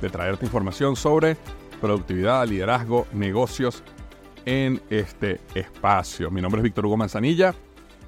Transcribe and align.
de 0.00 0.10
traerte 0.10 0.44
información 0.44 0.96
sobre 0.96 1.36
productividad, 1.80 2.46
liderazgo, 2.46 3.06
negocios 3.12 3.82
en 4.44 4.80
este 4.90 5.40
espacio. 5.54 6.30
Mi 6.30 6.40
nombre 6.40 6.60
es 6.60 6.64
Víctor 6.64 6.86
Hugo 6.86 6.96
Manzanilla 6.96 7.54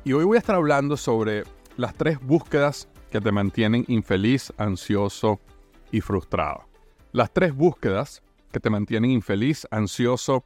y 0.05 0.12
hoy 0.12 0.25
voy 0.25 0.36
a 0.36 0.41
estar 0.41 0.56
hablando 0.56 0.97
sobre 0.97 1.44
las 1.77 1.94
tres 1.94 2.20
búsquedas 2.20 2.89
que 3.11 3.20
te 3.20 3.33
mantienen 3.33 3.84
infeliz, 3.89 4.53
ansioso 4.56 5.41
y 5.91 6.00
frustrado. 6.00 6.69
Las 7.12 7.33
tres 7.33 7.55
búsquedas 7.55 8.22
que 8.53 8.61
te 8.61 8.70
mantienen 8.70 9.11
infeliz, 9.11 9.66
ansioso 9.70 10.44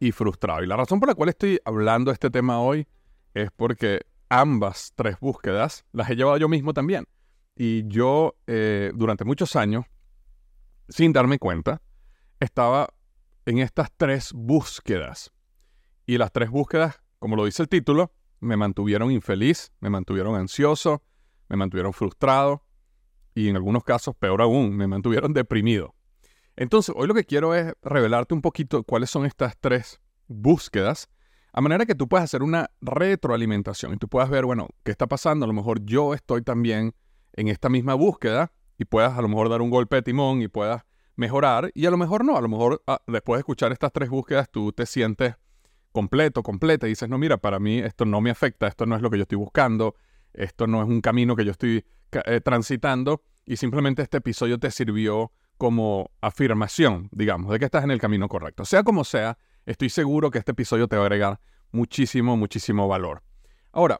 y 0.00 0.12
frustrado. 0.12 0.62
Y 0.62 0.66
la 0.66 0.76
razón 0.76 1.00
por 1.00 1.08
la 1.08 1.14
cual 1.14 1.28
estoy 1.28 1.60
hablando 1.64 2.10
de 2.10 2.14
este 2.14 2.30
tema 2.30 2.60
hoy 2.60 2.86
es 3.34 3.50
porque 3.50 4.02
ambas 4.28 4.92
tres 4.94 5.18
búsquedas 5.20 5.84
las 5.92 6.10
he 6.10 6.16
llevado 6.16 6.36
yo 6.38 6.48
mismo 6.48 6.72
también. 6.72 7.04
Y 7.56 7.86
yo 7.88 8.36
eh, 8.46 8.92
durante 8.94 9.24
muchos 9.24 9.56
años 9.56 9.84
sin 10.88 11.12
darme 11.12 11.38
cuenta, 11.38 11.82
estaba 12.40 12.88
en 13.46 13.58
estas 13.58 13.90
tres 13.96 14.32
búsquedas. 14.34 15.32
Y 16.06 16.18
las 16.18 16.32
tres 16.32 16.50
búsquedas, 16.50 17.00
como 17.18 17.36
lo 17.36 17.44
dice 17.44 17.62
el 17.62 17.68
título, 17.68 18.12
me 18.40 18.56
mantuvieron 18.56 19.10
infeliz, 19.10 19.72
me 19.80 19.90
mantuvieron 19.90 20.36
ansioso, 20.36 21.02
me 21.48 21.56
mantuvieron 21.56 21.92
frustrado 21.92 22.64
y 23.34 23.48
en 23.48 23.56
algunos 23.56 23.84
casos, 23.84 24.14
peor 24.16 24.42
aún, 24.42 24.76
me 24.76 24.86
mantuvieron 24.86 25.32
deprimido. 25.32 25.94
Entonces, 26.56 26.94
hoy 26.96 27.06
lo 27.06 27.14
que 27.14 27.24
quiero 27.24 27.54
es 27.54 27.72
revelarte 27.82 28.34
un 28.34 28.42
poquito 28.42 28.82
cuáles 28.82 29.10
son 29.10 29.26
estas 29.26 29.56
tres 29.58 30.00
búsquedas, 30.26 31.08
a 31.52 31.60
manera 31.60 31.86
que 31.86 31.94
tú 31.94 32.08
puedas 32.08 32.24
hacer 32.24 32.42
una 32.42 32.70
retroalimentación 32.80 33.94
y 33.94 33.96
tú 33.96 34.08
puedas 34.08 34.28
ver, 34.28 34.44
bueno, 34.44 34.68
¿qué 34.84 34.90
está 34.90 35.06
pasando? 35.06 35.44
A 35.44 35.48
lo 35.48 35.54
mejor 35.54 35.84
yo 35.84 36.14
estoy 36.14 36.42
también 36.42 36.94
en 37.32 37.48
esta 37.48 37.68
misma 37.68 37.94
búsqueda 37.94 38.52
y 38.78 38.84
puedas 38.84 39.18
a 39.18 39.22
lo 39.22 39.28
mejor 39.28 39.48
dar 39.48 39.60
un 39.60 39.70
golpe 39.70 39.96
de 39.96 40.02
timón 40.02 40.40
y 40.40 40.48
puedas 40.48 40.84
mejorar 41.16 41.70
y 41.74 41.86
a 41.86 41.90
lo 41.90 41.96
mejor 41.96 42.24
no, 42.24 42.36
a 42.36 42.40
lo 42.40 42.48
mejor 42.48 42.82
ah, 42.86 43.02
después 43.06 43.38
de 43.38 43.40
escuchar 43.40 43.72
estas 43.72 43.92
tres 43.92 44.08
búsquedas 44.08 44.48
tú 44.50 44.72
te 44.72 44.86
sientes 44.86 45.34
completo, 45.92 46.42
completa 46.42 46.86
y 46.86 46.90
dices, 46.90 47.08
no, 47.08 47.18
mira, 47.18 47.38
para 47.38 47.58
mí 47.58 47.78
esto 47.78 48.04
no 48.04 48.20
me 48.20 48.30
afecta, 48.30 48.68
esto 48.68 48.86
no 48.86 48.94
es 48.94 49.02
lo 49.02 49.10
que 49.10 49.16
yo 49.16 49.22
estoy 49.22 49.38
buscando, 49.38 49.96
esto 50.32 50.66
no 50.68 50.80
es 50.80 50.88
un 50.88 51.00
camino 51.00 51.34
que 51.34 51.44
yo 51.44 51.50
estoy 51.50 51.84
eh, 52.12 52.40
transitando 52.40 53.22
y 53.44 53.56
simplemente 53.56 54.02
este 54.02 54.18
episodio 54.18 54.58
te 54.58 54.70
sirvió 54.70 55.32
como 55.56 56.12
afirmación, 56.20 57.08
digamos, 57.10 57.50
de 57.50 57.58
que 57.58 57.64
estás 57.64 57.82
en 57.82 57.90
el 57.90 58.00
camino 58.00 58.28
correcto. 58.28 58.64
Sea 58.64 58.84
como 58.84 59.02
sea, 59.02 59.38
estoy 59.66 59.90
seguro 59.90 60.30
que 60.30 60.38
este 60.38 60.52
episodio 60.52 60.86
te 60.86 60.94
va 60.94 61.02
a 61.02 61.06
agregar 61.06 61.40
muchísimo, 61.72 62.36
muchísimo 62.36 62.86
valor. 62.86 63.24
Ahora, 63.72 63.98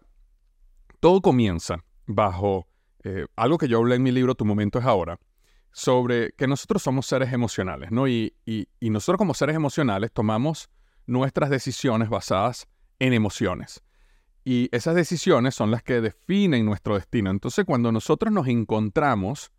todo 1.00 1.20
comienza 1.20 1.84
bajo 2.06 2.67
eh, 3.04 3.26
algo 3.36 3.58
que 3.58 3.68
yo 3.68 3.78
hablé 3.78 3.96
en 3.96 4.02
mi 4.02 4.12
libro 4.12 4.34
Tu 4.34 4.44
momento 4.44 4.78
es 4.78 4.84
ahora, 4.84 5.18
sobre 5.72 6.32
que 6.32 6.46
nosotros 6.46 6.82
somos 6.82 7.06
seres 7.06 7.32
emocionales, 7.32 7.90
¿no? 7.90 8.08
Y, 8.08 8.34
y, 8.44 8.68
y 8.80 8.90
nosotros 8.90 9.18
como 9.18 9.34
seres 9.34 9.54
emocionales 9.54 10.12
tomamos 10.12 10.70
nuestras 11.06 11.50
decisiones 11.50 12.08
basadas 12.08 12.68
en 12.98 13.12
emociones. 13.12 13.82
Y 14.44 14.68
esas 14.72 14.94
decisiones 14.94 15.54
son 15.54 15.70
las 15.70 15.82
que 15.82 16.00
definen 16.00 16.64
nuestro 16.64 16.94
destino. 16.94 17.30
Entonces, 17.30 17.64
cuando 17.64 17.92
nosotros 17.92 18.32
nos 18.32 18.48
encontramos 18.48 19.52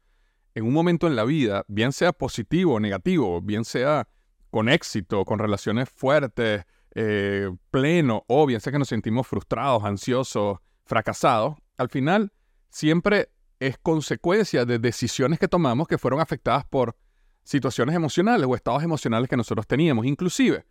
en 0.56 0.66
un 0.66 0.74
momento 0.74 1.08
en 1.08 1.16
la 1.16 1.26
vida, 1.26 1.64
bien 1.68 1.92
sea 1.92 2.12
positivo 2.12 2.76
o 2.76 2.80
negativo, 2.80 3.42
bien 3.42 3.66
sea 3.66 4.08
con 4.50 4.68
éxito, 4.68 5.26
con 5.26 5.40
relaciones 5.40 5.90
fuertes, 5.90 6.66
eh, 6.96 7.52
pleno, 7.70 8.26
o 8.28 8.46
bien 8.46 8.60
sea 8.60 8.72
que 8.72 8.80
nos 8.80 8.88
sentimos 8.88 9.28
frustrados, 9.28 9.84
ansiosos, 9.84 10.58
fracasados, 10.86 11.56
al 11.78 11.90
final 11.90 12.34
siempre 12.70 13.30
es 13.60 13.78
consecuencia 13.78 14.66
de 14.66 14.80
decisiones 14.80 15.40
que 15.40 15.48
tomamos 15.48 15.88
que 15.88 15.98
fueron 15.98 16.22
afectadas 16.22 16.66
por 16.66 16.96
situaciones 17.44 17.96
emocionales 17.96 18.48
o 18.48 18.56
estados 18.56 18.84
emocionales 18.84 19.30
que 19.30 19.38
nosotros 19.38 19.68
teníamos. 19.68 20.06
Inclusive, 20.06 20.66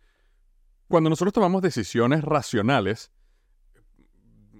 cuando 0.87 1.09
nosotros 1.09 1.33
tomamos 1.33 1.61
decisiones 1.61 2.23
racionales, 2.23 3.11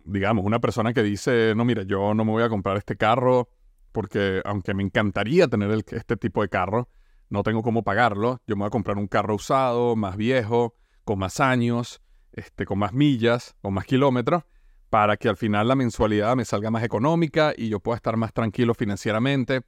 digamos, 0.06 0.46
una 0.46 0.60
persona 0.60 0.94
que 0.94 1.02
dice, 1.02 1.54
no, 1.56 1.66
mira, 1.66 1.84
yo 1.84 2.14
no 2.14 2.26
me 2.26 2.32
voy 2.32 2.44
a 2.44 2.50
comprar 2.50 2.78
este 2.78 2.96
carro 2.96 3.50
porque 3.92 4.42
aunque 4.46 4.74
me 4.74 4.84
encantaría 4.84 5.48
tener 5.48 5.84
este 5.88 6.18
tipo 6.18 6.42
de 6.42 6.50
carro, 6.50 6.90
no 7.30 7.44
tengo 7.44 7.64
cómo 7.64 7.84
pagarlo, 7.84 8.42
yo 8.48 8.56
me 8.56 8.62
voy 8.62 8.68
a 8.68 8.72
comprar 8.72 8.98
un 8.98 9.08
carro 9.08 9.36
usado, 9.36 9.96
más 9.96 10.18
viejo, 10.18 10.76
con 11.06 11.20
más 11.20 11.40
años, 11.40 12.02
este, 12.32 12.66
con 12.66 12.80
más 12.80 12.94
millas 12.94 13.56
o 13.62 13.72
más 13.72 13.86
kilómetros, 13.86 14.44
para 14.90 15.18
que 15.18 15.30
al 15.30 15.38
final 15.38 15.68
la 15.68 15.76
mensualidad 15.76 16.36
me 16.36 16.46
salga 16.46 16.72
más 16.72 16.84
económica 16.84 17.54
y 17.56 17.70
yo 17.70 17.80
pueda 17.80 17.98
estar 17.98 18.18
más 18.18 18.34
tranquilo 18.34 18.74
financieramente. 18.74 19.62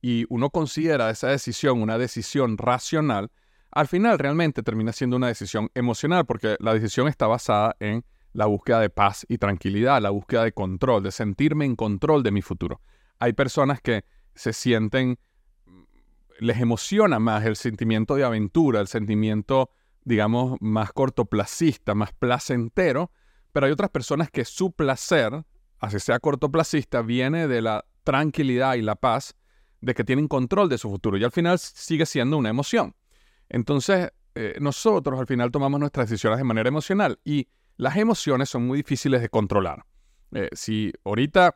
Y 0.00 0.26
uno 0.28 0.50
considera 0.50 1.10
esa 1.10 1.28
decisión 1.28 1.80
una 1.80 1.96
decisión 1.96 2.58
racional, 2.58 3.30
al 3.74 3.88
final 3.88 4.20
realmente 4.20 4.62
termina 4.62 4.92
siendo 4.92 5.16
una 5.16 5.26
decisión 5.26 5.68
emocional, 5.74 6.24
porque 6.26 6.56
la 6.60 6.74
decisión 6.74 7.08
está 7.08 7.26
basada 7.26 7.74
en 7.80 8.04
la 8.32 8.46
búsqueda 8.46 8.80
de 8.80 8.88
paz 8.88 9.26
y 9.28 9.38
tranquilidad, 9.38 10.00
la 10.00 10.10
búsqueda 10.10 10.44
de 10.44 10.52
control, 10.52 11.02
de 11.02 11.10
sentirme 11.10 11.64
en 11.64 11.74
control 11.74 12.22
de 12.22 12.30
mi 12.30 12.40
futuro. 12.40 12.80
Hay 13.18 13.32
personas 13.32 13.80
que 13.80 14.04
se 14.34 14.52
sienten, 14.52 15.18
les 16.38 16.60
emociona 16.60 17.18
más 17.18 17.44
el 17.44 17.56
sentimiento 17.56 18.14
de 18.14 18.22
aventura, 18.22 18.80
el 18.80 18.86
sentimiento, 18.86 19.70
digamos, 20.04 20.56
más 20.60 20.92
cortoplacista, 20.92 21.96
más 21.96 22.12
placentero, 22.12 23.10
pero 23.54 23.66
hay 23.66 23.72
otras 23.72 23.90
personas 23.90 24.32
que 24.32 24.44
su 24.44 24.72
placer, 24.72 25.44
así 25.78 26.00
sea 26.00 26.18
cortoplacista, 26.18 27.02
viene 27.02 27.46
de 27.46 27.62
la 27.62 27.84
tranquilidad 28.02 28.74
y 28.74 28.82
la 28.82 28.96
paz 28.96 29.36
de 29.80 29.94
que 29.94 30.02
tienen 30.02 30.26
control 30.26 30.68
de 30.68 30.76
su 30.76 30.90
futuro 30.90 31.16
y 31.16 31.22
al 31.22 31.30
final 31.30 31.60
sigue 31.60 32.04
siendo 32.04 32.36
una 32.36 32.48
emoción. 32.48 32.96
Entonces, 33.48 34.10
eh, 34.34 34.56
nosotros 34.60 35.20
al 35.20 35.28
final 35.28 35.52
tomamos 35.52 35.78
nuestras 35.78 36.10
decisiones 36.10 36.38
de 36.38 36.44
manera 36.44 36.68
emocional 36.68 37.20
y 37.24 37.46
las 37.76 37.96
emociones 37.96 38.48
son 38.50 38.66
muy 38.66 38.78
difíciles 38.78 39.22
de 39.22 39.28
controlar. 39.28 39.86
Eh, 40.32 40.48
si 40.52 40.92
ahorita 41.04 41.54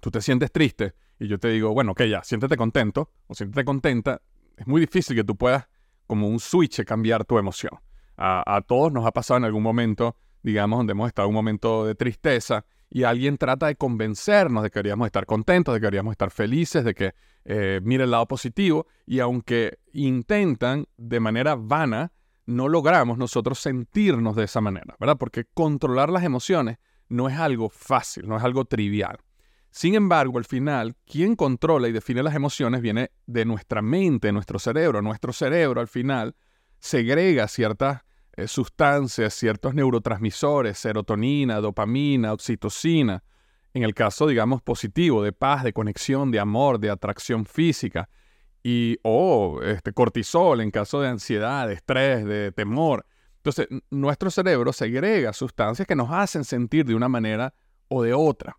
tú 0.00 0.10
te 0.10 0.20
sientes 0.20 0.52
triste 0.52 0.92
y 1.18 1.28
yo 1.28 1.38
te 1.38 1.48
digo, 1.48 1.72
bueno, 1.72 1.92
ok, 1.92 2.02
ya, 2.02 2.22
siéntete 2.24 2.58
contento 2.58 3.10
o 3.26 3.34
siéntete 3.34 3.64
contenta, 3.64 4.20
es 4.58 4.66
muy 4.66 4.82
difícil 4.82 5.16
que 5.16 5.24
tú 5.24 5.34
puedas, 5.34 5.66
como 6.06 6.28
un 6.28 6.40
switch, 6.40 6.84
cambiar 6.84 7.24
tu 7.24 7.38
emoción. 7.38 7.72
A, 8.18 8.56
a 8.56 8.60
todos 8.60 8.92
nos 8.92 9.06
ha 9.06 9.12
pasado 9.12 9.38
en 9.38 9.44
algún 9.44 9.62
momento, 9.62 10.14
digamos, 10.46 10.78
donde 10.78 10.92
hemos 10.92 11.08
estado 11.08 11.26
un 11.26 11.34
momento 11.34 11.84
de 11.84 11.96
tristeza 11.96 12.64
y 12.88 13.02
alguien 13.02 13.36
trata 13.36 13.66
de 13.66 13.74
convencernos 13.74 14.62
de 14.62 14.70
que 14.70 14.78
deberíamos 14.78 15.06
estar 15.06 15.26
contentos, 15.26 15.74
de 15.74 15.80
que 15.80 15.86
deberíamos 15.86 16.12
estar 16.12 16.30
felices, 16.30 16.84
de 16.84 16.94
que 16.94 17.14
eh, 17.44 17.80
mire 17.82 18.04
el 18.04 18.12
lado 18.12 18.28
positivo, 18.28 18.86
y 19.06 19.18
aunque 19.18 19.80
intentan 19.92 20.86
de 20.96 21.18
manera 21.18 21.56
vana, 21.56 22.12
no 22.44 22.68
logramos 22.68 23.18
nosotros 23.18 23.58
sentirnos 23.58 24.36
de 24.36 24.44
esa 24.44 24.60
manera, 24.60 24.94
¿verdad? 25.00 25.16
Porque 25.18 25.46
controlar 25.52 26.10
las 26.10 26.22
emociones 26.22 26.78
no 27.08 27.28
es 27.28 27.36
algo 27.36 27.68
fácil, 27.68 28.28
no 28.28 28.36
es 28.36 28.44
algo 28.44 28.66
trivial. 28.66 29.18
Sin 29.70 29.96
embargo, 29.96 30.38
al 30.38 30.44
final, 30.44 30.94
quien 31.06 31.34
controla 31.34 31.88
y 31.88 31.92
define 31.92 32.22
las 32.22 32.36
emociones 32.36 32.82
viene 32.82 33.10
de 33.26 33.44
nuestra 33.44 33.82
mente, 33.82 34.28
de 34.28 34.32
nuestro 34.32 34.60
cerebro. 34.60 35.02
Nuestro 35.02 35.32
cerebro, 35.32 35.80
al 35.80 35.88
final, 35.88 36.36
segrega 36.78 37.48
ciertas 37.48 38.05
eh, 38.36 38.48
sustancias, 38.48 39.34
ciertos 39.34 39.74
neurotransmisores, 39.74 40.78
serotonina, 40.78 41.60
dopamina, 41.60 42.32
oxitocina, 42.32 43.24
en 43.72 43.82
el 43.82 43.94
caso, 43.94 44.26
digamos, 44.26 44.62
positivo, 44.62 45.22
de 45.22 45.32
paz, 45.32 45.64
de 45.64 45.72
conexión, 45.72 46.30
de 46.30 46.40
amor, 46.40 46.78
de 46.78 46.90
atracción 46.90 47.46
física, 47.46 48.08
y 48.62 48.98
o 49.02 49.60
este, 49.62 49.92
cortisol 49.92 50.60
en 50.60 50.70
caso 50.70 51.00
de 51.00 51.08
ansiedad, 51.08 51.68
de 51.68 51.74
estrés, 51.74 52.24
de 52.24 52.52
temor. 52.52 53.06
Entonces, 53.36 53.68
nuestro 53.90 54.30
cerebro 54.30 54.72
segrega 54.72 55.32
sustancias 55.32 55.86
que 55.86 55.94
nos 55.94 56.10
hacen 56.10 56.42
sentir 56.44 56.84
de 56.84 56.94
una 56.94 57.08
manera 57.08 57.54
o 57.88 58.02
de 58.02 58.12
otra. 58.12 58.56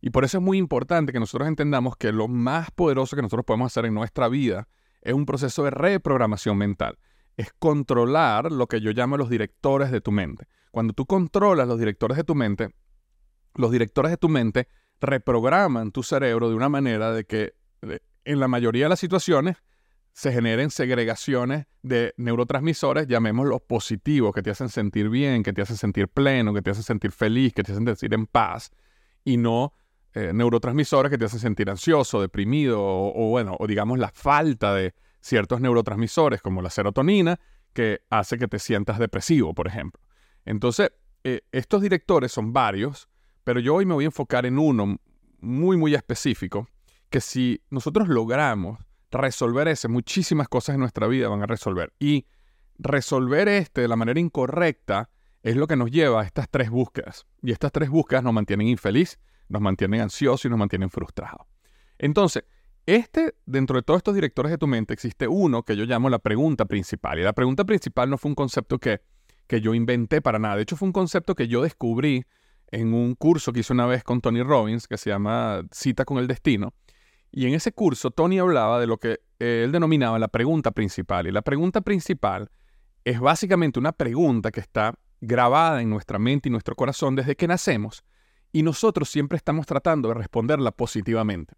Y 0.00 0.10
por 0.10 0.24
eso 0.24 0.38
es 0.38 0.44
muy 0.44 0.58
importante 0.58 1.12
que 1.12 1.18
nosotros 1.18 1.48
entendamos 1.48 1.96
que 1.96 2.12
lo 2.12 2.28
más 2.28 2.70
poderoso 2.70 3.16
que 3.16 3.22
nosotros 3.22 3.46
podemos 3.46 3.72
hacer 3.72 3.86
en 3.86 3.94
nuestra 3.94 4.28
vida 4.28 4.68
es 5.00 5.14
un 5.14 5.24
proceso 5.24 5.64
de 5.64 5.70
reprogramación 5.70 6.58
mental. 6.58 6.98
Es 7.38 7.54
controlar 7.58 8.52
lo 8.52 8.66
que 8.66 8.82
yo 8.82 8.90
llamo 8.90 9.16
los 9.16 9.30
directores 9.30 9.90
de 9.90 10.02
tu 10.02 10.12
mente. 10.12 10.46
Cuando 10.70 10.92
tú 10.92 11.06
controlas 11.06 11.66
los 11.66 11.78
directores 11.78 12.18
de 12.18 12.24
tu 12.24 12.34
mente, 12.34 12.74
los 13.54 13.70
directores 13.70 14.10
de 14.10 14.18
tu 14.18 14.28
mente 14.28 14.68
reprograman 15.00 15.90
tu 15.90 16.02
cerebro 16.02 16.50
de 16.50 16.56
una 16.56 16.68
manera 16.68 17.12
de 17.12 17.24
que 17.24 17.54
en 18.24 18.40
la 18.40 18.48
mayoría 18.48 18.84
de 18.84 18.88
las 18.90 19.00
situaciones 19.00 19.56
se 20.12 20.32
generen 20.32 20.70
segregaciones 20.70 21.66
de 21.82 22.12
neurotransmisores, 22.16 23.06
llamémoslos 23.06 23.60
positivos, 23.62 24.34
que 24.34 24.42
te 24.42 24.50
hacen 24.50 24.68
sentir 24.68 25.08
bien, 25.08 25.42
que 25.44 25.52
te 25.52 25.62
hacen 25.62 25.76
sentir 25.76 26.08
pleno, 26.08 26.52
que 26.52 26.60
te 26.60 26.70
hacen 26.70 26.82
sentir 26.82 27.12
feliz, 27.12 27.54
que 27.54 27.62
te 27.62 27.70
hacen 27.70 27.86
sentir 27.86 28.12
en 28.14 28.26
paz, 28.26 28.70
y 29.24 29.36
no 29.36 29.72
eh, 30.14 30.32
neurotransmisores 30.34 31.10
que 31.10 31.18
te 31.18 31.26
hacen 31.26 31.38
sentir 31.38 31.70
ansioso, 31.70 32.20
deprimido 32.20 32.82
o, 32.82 33.28
bueno, 33.30 33.56
o 33.60 33.66
digamos 33.68 33.98
la 33.98 34.08
falta 34.08 34.74
de 34.74 34.92
ciertos 35.28 35.60
neurotransmisores 35.60 36.42
como 36.42 36.62
la 36.62 36.70
serotonina 36.70 37.38
que 37.72 38.00
hace 38.10 38.38
que 38.38 38.48
te 38.48 38.58
sientas 38.58 38.98
depresivo, 38.98 39.54
por 39.54 39.68
ejemplo. 39.68 40.02
Entonces, 40.44 40.90
eh, 41.24 41.42
estos 41.52 41.82
directores 41.82 42.32
son 42.32 42.52
varios, 42.52 43.08
pero 43.44 43.60
yo 43.60 43.74
hoy 43.74 43.86
me 43.86 43.94
voy 43.94 44.04
a 44.04 44.06
enfocar 44.06 44.46
en 44.46 44.58
uno 44.58 44.98
muy, 45.40 45.76
muy 45.76 45.94
específico, 45.94 46.68
que 47.10 47.20
si 47.20 47.62
nosotros 47.70 48.08
logramos 48.08 48.78
resolver 49.10 49.68
ese, 49.68 49.88
muchísimas 49.88 50.48
cosas 50.48 50.74
en 50.74 50.80
nuestra 50.80 51.06
vida 51.06 51.28
van 51.28 51.42
a 51.42 51.46
resolver. 51.46 51.92
Y 51.98 52.26
resolver 52.78 53.48
este 53.48 53.82
de 53.82 53.88
la 53.88 53.96
manera 53.96 54.20
incorrecta 54.20 55.10
es 55.42 55.56
lo 55.56 55.66
que 55.66 55.76
nos 55.76 55.90
lleva 55.90 56.22
a 56.22 56.24
estas 56.24 56.48
tres 56.50 56.70
búsquedas. 56.70 57.26
Y 57.42 57.52
estas 57.52 57.72
tres 57.72 57.90
búsquedas 57.90 58.24
nos 58.24 58.32
mantienen 58.32 58.68
infeliz, 58.68 59.18
nos 59.48 59.62
mantienen 59.62 60.00
ansiosos 60.00 60.44
y 60.44 60.48
nos 60.48 60.58
mantienen 60.58 60.90
frustrados. 60.90 61.46
Entonces, 61.98 62.44
este, 62.94 63.34
dentro 63.44 63.76
de 63.76 63.82
todos 63.82 63.98
estos 63.98 64.14
directores 64.14 64.50
de 64.50 64.56
tu 64.56 64.66
mente, 64.66 64.94
existe 64.94 65.28
uno 65.28 65.62
que 65.62 65.76
yo 65.76 65.84
llamo 65.84 66.08
la 66.08 66.18
pregunta 66.18 66.64
principal. 66.64 67.18
Y 67.18 67.22
la 67.22 67.34
pregunta 67.34 67.64
principal 67.64 68.08
no 68.08 68.16
fue 68.16 68.30
un 68.30 68.34
concepto 68.34 68.78
que, 68.78 69.02
que 69.46 69.60
yo 69.60 69.74
inventé 69.74 70.22
para 70.22 70.38
nada. 70.38 70.56
De 70.56 70.62
hecho, 70.62 70.74
fue 70.76 70.86
un 70.86 70.92
concepto 70.92 71.34
que 71.34 71.48
yo 71.48 71.60
descubrí 71.60 72.24
en 72.70 72.94
un 72.94 73.14
curso 73.14 73.52
que 73.52 73.60
hice 73.60 73.74
una 73.74 73.84
vez 73.84 74.04
con 74.04 74.22
Tony 74.22 74.42
Robbins, 74.42 74.88
que 74.88 74.96
se 74.96 75.10
llama 75.10 75.64
Cita 75.70 76.06
con 76.06 76.16
el 76.16 76.26
Destino. 76.26 76.72
Y 77.30 77.46
en 77.46 77.52
ese 77.52 77.72
curso, 77.72 78.10
Tony 78.10 78.38
hablaba 78.38 78.80
de 78.80 78.86
lo 78.86 78.96
que 78.96 79.20
él 79.38 79.70
denominaba 79.70 80.18
la 80.18 80.28
pregunta 80.28 80.70
principal. 80.70 81.26
Y 81.26 81.30
la 81.30 81.42
pregunta 81.42 81.82
principal 81.82 82.50
es 83.04 83.20
básicamente 83.20 83.78
una 83.78 83.92
pregunta 83.92 84.50
que 84.50 84.60
está 84.60 84.94
grabada 85.20 85.82
en 85.82 85.90
nuestra 85.90 86.18
mente 86.18 86.48
y 86.48 86.52
nuestro 86.52 86.74
corazón 86.74 87.16
desde 87.16 87.36
que 87.36 87.48
nacemos 87.48 88.02
y 88.52 88.62
nosotros 88.62 89.08
siempre 89.08 89.36
estamos 89.36 89.66
tratando 89.66 90.08
de 90.08 90.14
responderla 90.14 90.70
positivamente. 90.70 91.54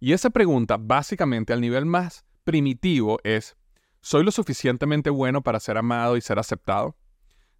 Y 0.00 0.14
esa 0.14 0.30
pregunta, 0.30 0.78
básicamente 0.80 1.52
al 1.52 1.60
nivel 1.60 1.84
más 1.84 2.24
primitivo, 2.44 3.18
es, 3.22 3.54
¿soy 4.00 4.24
lo 4.24 4.30
suficientemente 4.30 5.10
bueno 5.10 5.42
para 5.42 5.60
ser 5.60 5.76
amado 5.76 6.16
y 6.16 6.22
ser 6.22 6.38
aceptado? 6.38 6.96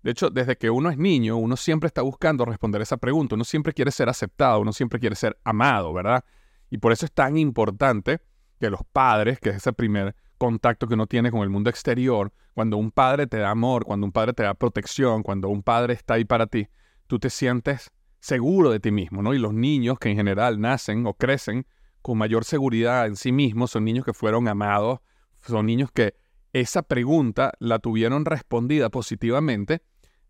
De 0.02 0.12
hecho, 0.12 0.30
desde 0.30 0.56
que 0.56 0.70
uno 0.70 0.88
es 0.90 0.96
niño, 0.96 1.36
uno 1.36 1.58
siempre 1.58 1.86
está 1.86 2.00
buscando 2.00 2.46
responder 2.46 2.80
esa 2.80 2.96
pregunta, 2.96 3.34
uno 3.34 3.44
siempre 3.44 3.74
quiere 3.74 3.90
ser 3.90 4.08
aceptado, 4.08 4.60
uno 4.60 4.72
siempre 4.72 4.98
quiere 4.98 5.16
ser 5.16 5.38
amado, 5.44 5.92
¿verdad? 5.92 6.24
Y 6.70 6.78
por 6.78 6.92
eso 6.92 7.04
es 7.04 7.12
tan 7.12 7.36
importante 7.36 8.22
que 8.58 8.70
los 8.70 8.80
padres, 8.90 9.38
que 9.38 9.50
es 9.50 9.56
ese 9.56 9.74
primer 9.74 10.16
contacto 10.38 10.88
que 10.88 10.94
uno 10.94 11.06
tiene 11.06 11.30
con 11.30 11.42
el 11.42 11.50
mundo 11.50 11.68
exterior, 11.68 12.32
cuando 12.54 12.78
un 12.78 12.90
padre 12.90 13.26
te 13.26 13.36
da 13.36 13.50
amor, 13.50 13.84
cuando 13.84 14.06
un 14.06 14.12
padre 14.12 14.32
te 14.32 14.44
da 14.44 14.54
protección, 14.54 15.22
cuando 15.22 15.50
un 15.50 15.62
padre 15.62 15.92
está 15.92 16.14
ahí 16.14 16.24
para 16.24 16.46
ti, 16.46 16.68
tú 17.06 17.18
te 17.18 17.28
sientes 17.28 17.90
seguro 18.18 18.70
de 18.70 18.80
ti 18.80 18.90
mismo, 18.90 19.20
¿no? 19.20 19.34
Y 19.34 19.38
los 19.38 19.52
niños 19.52 19.98
que 19.98 20.08
en 20.08 20.16
general 20.16 20.58
nacen 20.58 21.06
o 21.06 21.12
crecen 21.12 21.66
con 22.02 22.18
mayor 22.18 22.44
seguridad 22.44 23.06
en 23.06 23.16
sí 23.16 23.32
mismos 23.32 23.72
son 23.72 23.84
niños 23.84 24.04
que 24.04 24.12
fueron 24.12 24.48
amados, 24.48 25.00
son 25.46 25.66
niños 25.66 25.90
que 25.92 26.14
esa 26.52 26.82
pregunta 26.82 27.52
la 27.58 27.78
tuvieron 27.78 28.24
respondida 28.24 28.90
positivamente 28.90 29.82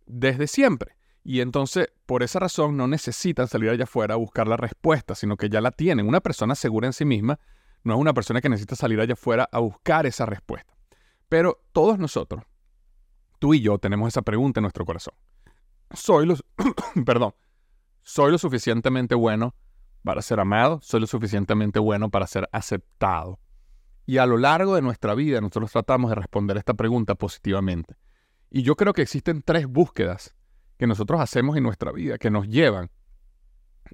desde 0.06 0.46
siempre. 0.46 0.96
Y 1.22 1.40
entonces, 1.40 1.88
por 2.06 2.22
esa 2.22 2.38
razón, 2.38 2.76
no 2.76 2.88
necesitan 2.88 3.46
salir 3.46 3.70
allá 3.70 3.84
afuera 3.84 4.14
a 4.14 4.16
buscar 4.16 4.48
la 4.48 4.56
respuesta, 4.56 5.14
sino 5.14 5.36
que 5.36 5.48
ya 5.48 5.60
la 5.60 5.70
tienen. 5.70 6.08
Una 6.08 6.20
persona 6.20 6.54
segura 6.54 6.86
en 6.86 6.92
sí 6.92 7.04
misma 7.04 7.38
no 7.84 7.94
es 7.94 8.00
una 8.00 8.14
persona 8.14 8.40
que 8.40 8.48
necesita 8.48 8.76
salir 8.76 9.00
allá 9.00 9.14
afuera 9.14 9.48
a 9.52 9.58
buscar 9.60 10.06
esa 10.06 10.26
respuesta. 10.26 10.74
Pero 11.28 11.62
todos 11.72 11.98
nosotros, 11.98 12.42
tú 13.38 13.54
y 13.54 13.60
yo, 13.60 13.78
tenemos 13.78 14.08
esa 14.08 14.22
pregunta 14.22 14.60
en 14.60 14.62
nuestro 14.62 14.84
corazón. 14.84 15.14
Soy 15.92 16.26
los, 16.26 16.44
perdón, 17.06 17.34
soy 18.02 18.32
lo 18.32 18.38
suficientemente 18.38 19.14
bueno 19.14 19.54
para 20.02 20.22
ser 20.22 20.40
amado, 20.40 20.80
soy 20.82 21.06
suficientemente 21.06 21.78
bueno 21.78 22.10
para 22.10 22.26
ser 22.26 22.48
aceptado. 22.52 23.38
Y 24.06 24.18
a 24.18 24.26
lo 24.26 24.38
largo 24.38 24.74
de 24.74 24.82
nuestra 24.82 25.14
vida 25.14 25.40
nosotros 25.40 25.70
tratamos 25.70 26.10
de 26.10 26.16
responder 26.16 26.56
esta 26.56 26.74
pregunta 26.74 27.14
positivamente. 27.14 27.96
Y 28.50 28.62
yo 28.62 28.74
creo 28.76 28.92
que 28.92 29.02
existen 29.02 29.42
tres 29.42 29.66
búsquedas 29.66 30.34
que 30.78 30.86
nosotros 30.86 31.20
hacemos 31.20 31.56
en 31.56 31.62
nuestra 31.62 31.92
vida 31.92 32.18
que 32.18 32.30
nos 32.30 32.48
llevan 32.48 32.90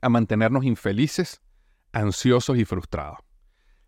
a 0.00 0.08
mantenernos 0.08 0.64
infelices, 0.64 1.42
ansiosos 1.92 2.56
y 2.56 2.64
frustrados. 2.64 3.18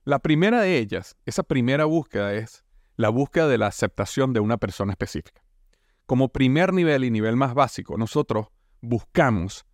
La 0.04 0.18
primera 0.18 0.60
de 0.60 0.78
ellas, 0.78 1.16
esa 1.26 1.42
primera 1.42 1.84
búsqueda 1.84 2.34
es 2.34 2.64
la 2.96 3.08
búsqueda 3.10 3.46
de 3.46 3.58
la 3.58 3.68
aceptación 3.68 4.32
de 4.32 4.40
una 4.40 4.56
persona 4.56 4.92
específica. 4.92 5.42
Como 6.06 6.30
primer 6.30 6.72
nivel 6.72 7.04
y 7.04 7.10
nivel 7.10 7.36
más 7.36 7.54
básico, 7.54 7.96
nosotros 7.96 8.48
buscamos 8.80 9.66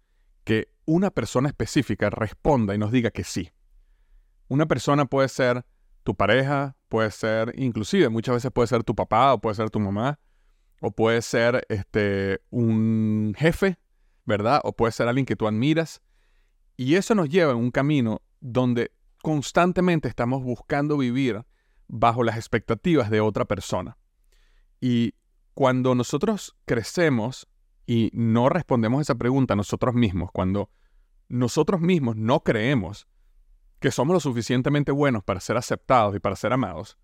que 0.45 0.74
una 0.87 1.11
persona 1.11 1.49
específica 1.49 2.11
responda 2.11 2.75
y 2.75 2.79
nos 2.79 2.93
diga 2.93 3.11
que 3.11 3.25
sí. 3.25 3.51
Una 4.49 4.67
persona 4.67 5.07
puede 5.07 5.29
ser 5.29 5.65
tu 6.03 6.15
pareja, 6.15 6.77
puede 6.89 7.11
ser, 7.11 7.55
inclusive 7.57 8.09
muchas 8.09 8.37
veces 8.37 8.51
puede 8.53 8.69
ser 8.69 8.85
tu 8.85 8.95
papá 8.95 9.33
o 9.33 9.41
puede 9.41 9.57
ser 9.57 9.71
tu 9.71 9.81
mamá, 9.81 10.19
o 10.81 10.91
puede 10.91 11.23
ser 11.23 11.65
este, 11.69 12.43
un 12.51 13.35
jefe, 13.39 13.79
¿verdad? 14.27 14.61
O 14.65 14.73
puede 14.75 14.93
ser 14.93 15.09
alguien 15.09 15.27
que 15.27 15.37
tú 15.37 15.49
admiras. 15.49 16.03
Y 16.77 16.97
eso 16.97 17.15
nos 17.15 17.29
lleva 17.29 17.53
en 17.53 17.59
un 17.59 17.71
camino 17.71 18.21
donde 18.41 18.93
constantemente 19.23 20.09
estamos 20.09 20.43
buscando 20.43 20.99
vivir 20.99 21.45
bajo 21.89 22.23
las 22.23 22.37
expectativas 22.37 23.09
de 23.09 23.21
otra 23.21 23.47
persona. 23.47 23.97
Y 24.81 25.15
cuando 25.55 25.95
nosotros 25.95 26.55
crecemos 26.67 27.49
y 27.87 28.11
no 28.15 28.49
respondemos 28.49 29.01
esa 29.03 29.15
pregunta 29.15 29.57
nosotros 29.57 29.95
mismos, 29.95 30.31
cuando 30.33 30.71
nosotros 31.29 31.81
mismos 31.81 32.17
no 32.17 32.41
creemos 32.41 33.07
que 33.81 33.91
somos 33.91 34.15
lo 34.15 34.21
suficientemente 34.21 34.93
buenos 34.93 35.25
para 35.25 35.41
ser 35.41 35.57
aceptados 35.57 36.17
y 36.17 36.21
para 36.21 36.37
ser 36.37 36.53
amados, 36.53 36.97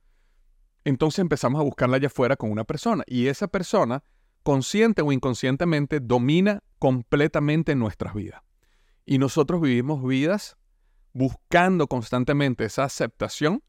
entonces 0.85 1.19
empezamos 1.19 1.61
a 1.61 1.65
buscarla 1.65 1.97
allá 1.97 2.07
afuera 2.07 2.37
con 2.37 2.51
una 2.51 2.65
persona 2.65 3.05
y 3.07 3.27
esa 3.27 3.49
persona, 3.49 4.03
consciente 4.43 5.03
o 5.03 5.13
inconscientemente, 5.13 6.01
domina 6.01 6.63
completamente 6.79 7.75
nuestras 7.75 8.15
vidas. 8.15 8.43
Y 9.05 9.19
nosotros 9.19 9.61
vivimos 9.61 10.03
vidas 10.03 10.57
buscando 11.13 11.87
constantemente 11.87 12.65
esa 12.65 12.85
aceptación 12.85 13.63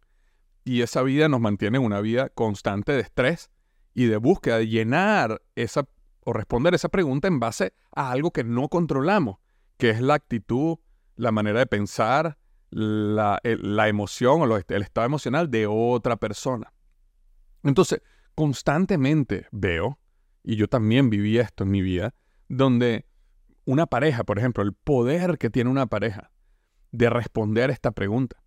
y 0.63 0.81
esa 0.81 1.01
vida 1.01 1.27
nos 1.27 1.41
mantiene 1.41 1.79
en 1.79 1.83
una 1.83 1.99
vida 1.99 2.29
constante 2.29 2.93
de 2.93 3.01
estrés 3.01 3.49
y 3.93 4.05
de 4.05 4.17
búsqueda 4.17 4.59
de 4.59 4.67
llenar 4.67 5.41
esa 5.55 5.87
o 6.23 6.33
responder 6.33 6.73
esa 6.73 6.89
pregunta 6.89 7.27
en 7.27 7.39
base 7.39 7.73
a 7.95 8.11
algo 8.11 8.31
que 8.31 8.43
no 8.43 8.69
controlamos, 8.69 9.37
que 9.77 9.89
es 9.89 10.01
la 10.01 10.15
actitud, 10.15 10.77
la 11.15 11.31
manera 11.31 11.59
de 11.59 11.67
pensar, 11.67 12.37
la, 12.69 13.39
emoción 13.43 14.41
o 14.41 14.57
el 14.57 14.81
estado 14.81 15.05
emocional 15.05 15.51
de 15.51 15.67
otra 15.67 16.15
persona. 16.17 16.73
Entonces, 17.63 18.01
constantemente 18.35 19.47
veo, 19.51 19.99
y 20.43 20.55
yo 20.55 20.67
también 20.67 21.09
viví 21.09 21.37
esto 21.37 21.63
en 21.63 21.71
mi 21.71 21.81
vida, 21.81 22.15
donde 22.47 23.05
una 23.65 23.85
pareja, 23.85 24.23
por 24.23 24.39
ejemplo, 24.39 24.63
el 24.63 24.73
poder 24.73 25.37
que 25.37 25.49
tiene 25.49 25.69
una 25.69 25.85
pareja 25.85 26.31
de 26.91 27.09
responder 27.09 27.69
esta 27.69 27.91
pregunta 27.91 28.41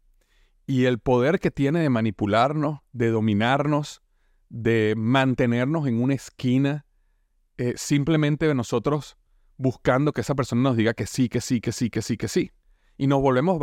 y 0.67 0.87
el 0.87 0.99
poder 0.99 1.41
que 1.41 1.51
tiene 1.51 1.81
de 1.81 1.91
manipularnos, 1.91 2.81
de 2.93 3.11
dominarnos, 3.11 4.03
de 4.49 4.95
mantenernos 4.97 5.87
en 5.87 6.03
una 6.03 6.15
esquina, 6.15 6.87
eh, 7.59 7.75
simplemente 7.77 8.53
nosotros 8.55 9.17
buscando 9.57 10.13
que 10.13 10.23
esa 10.23 10.35
persona 10.35 10.63
nos 10.63 10.77
diga 10.77 10.95
que 10.95 11.07
sí, 11.07 11.29
que 11.29 11.41
sí, 11.41 11.61
que 11.61 11.73
sí, 11.73 11.91
que 11.91 12.03
sí, 12.03 12.17
que 12.17 12.29
sí. 12.29 12.51
Y 12.97 13.07
nos 13.07 13.21
volvemos 13.21 13.61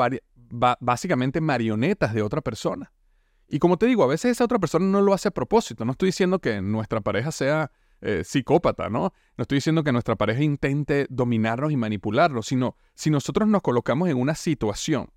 básicamente 0.79 1.41
marionetas 1.41 2.13
de 2.13 2.21
otra 2.21 2.41
persona. 2.41 2.91
Y 3.47 3.59
como 3.59 3.77
te 3.77 3.85
digo, 3.85 4.03
a 4.03 4.07
veces 4.07 4.31
esa 4.31 4.45
otra 4.45 4.59
persona 4.59 4.85
no 4.85 5.01
lo 5.01 5.13
hace 5.13 5.27
a 5.27 5.31
propósito. 5.31 5.83
No 5.83 5.91
estoy 5.91 6.07
diciendo 6.07 6.39
que 6.39 6.61
nuestra 6.61 7.01
pareja 7.01 7.31
sea 7.31 7.71
eh, 7.99 8.23
psicópata, 8.23 8.89
¿no? 8.89 9.13
No 9.37 9.41
estoy 9.41 9.57
diciendo 9.57 9.83
que 9.83 9.91
nuestra 9.91 10.15
pareja 10.15 10.41
intente 10.41 11.05
dominarnos 11.09 11.71
y 11.71 11.77
manipularnos, 11.77 12.47
sino 12.47 12.77
si 12.95 13.09
nosotros 13.09 13.47
nos 13.47 13.61
colocamos 13.61 14.09
en 14.09 14.17
una 14.17 14.35
situación 14.35 15.09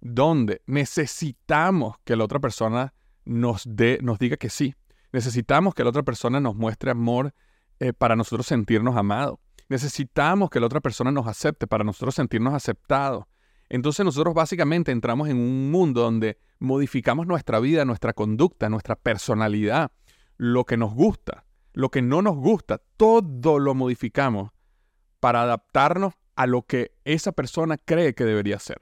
donde 0.00 0.62
necesitamos 0.66 1.96
que 2.04 2.16
la 2.16 2.24
otra 2.24 2.40
persona 2.40 2.94
nos, 3.24 3.64
dé, 3.66 3.98
nos 4.02 4.18
diga 4.18 4.36
que 4.36 4.48
sí. 4.48 4.74
Necesitamos 5.12 5.74
que 5.74 5.84
la 5.84 5.90
otra 5.90 6.02
persona 6.02 6.40
nos 6.40 6.54
muestre 6.54 6.90
amor 6.90 7.34
eh, 7.80 7.92
para 7.92 8.16
nosotros 8.16 8.46
sentirnos 8.46 8.96
amados. 8.96 9.38
Necesitamos 9.68 10.50
que 10.50 10.60
la 10.60 10.66
otra 10.66 10.80
persona 10.80 11.10
nos 11.10 11.26
acepte 11.26 11.66
para 11.66 11.84
nosotros 11.84 12.14
sentirnos 12.14 12.54
aceptados. 12.54 13.24
Entonces 13.68 14.04
nosotros 14.04 14.34
básicamente 14.34 14.92
entramos 14.92 15.28
en 15.28 15.38
un 15.38 15.70
mundo 15.70 16.02
donde 16.02 16.38
modificamos 16.58 17.26
nuestra 17.26 17.58
vida, 17.58 17.84
nuestra 17.84 18.12
conducta, 18.12 18.68
nuestra 18.68 18.96
personalidad, 18.96 19.90
lo 20.36 20.64
que 20.64 20.76
nos 20.76 20.94
gusta, 20.94 21.46
lo 21.72 21.90
que 21.90 22.02
no 22.02 22.20
nos 22.20 22.36
gusta, 22.36 22.82
todo 22.96 23.58
lo 23.58 23.74
modificamos 23.74 24.50
para 25.20 25.42
adaptarnos 25.42 26.14
a 26.36 26.46
lo 26.46 26.62
que 26.62 26.92
esa 27.04 27.32
persona 27.32 27.78
cree 27.78 28.14
que 28.14 28.24
debería 28.24 28.58
ser. 28.58 28.80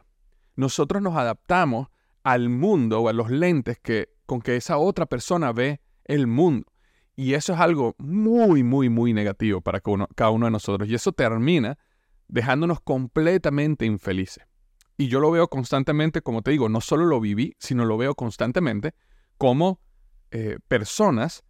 Nosotros 0.56 1.02
nos 1.02 1.16
adaptamos 1.16 1.88
al 2.22 2.48
mundo 2.48 3.00
o 3.00 3.08
a 3.08 3.12
los 3.12 3.30
lentes 3.30 3.78
que, 3.78 4.14
con 4.26 4.40
que 4.40 4.56
esa 4.56 4.78
otra 4.78 5.06
persona 5.06 5.52
ve 5.52 5.80
el 6.04 6.26
mundo. 6.26 6.66
Y 7.20 7.34
eso 7.34 7.52
es 7.52 7.60
algo 7.60 7.96
muy, 7.98 8.62
muy, 8.62 8.88
muy 8.88 9.12
negativo 9.12 9.60
para 9.60 9.82
cada 10.14 10.30
uno 10.30 10.46
de 10.46 10.52
nosotros. 10.52 10.88
Y 10.88 10.94
eso 10.94 11.12
termina 11.12 11.76
dejándonos 12.28 12.80
completamente 12.80 13.84
infelices. 13.84 14.46
Y 14.96 15.08
yo 15.08 15.20
lo 15.20 15.30
veo 15.30 15.48
constantemente, 15.48 16.22
como 16.22 16.40
te 16.40 16.52
digo, 16.52 16.70
no 16.70 16.80
solo 16.80 17.04
lo 17.04 17.20
viví, 17.20 17.54
sino 17.58 17.84
lo 17.84 17.98
veo 17.98 18.14
constantemente 18.14 18.94
como 19.36 19.82
eh, 20.30 20.60
personas 20.66 21.44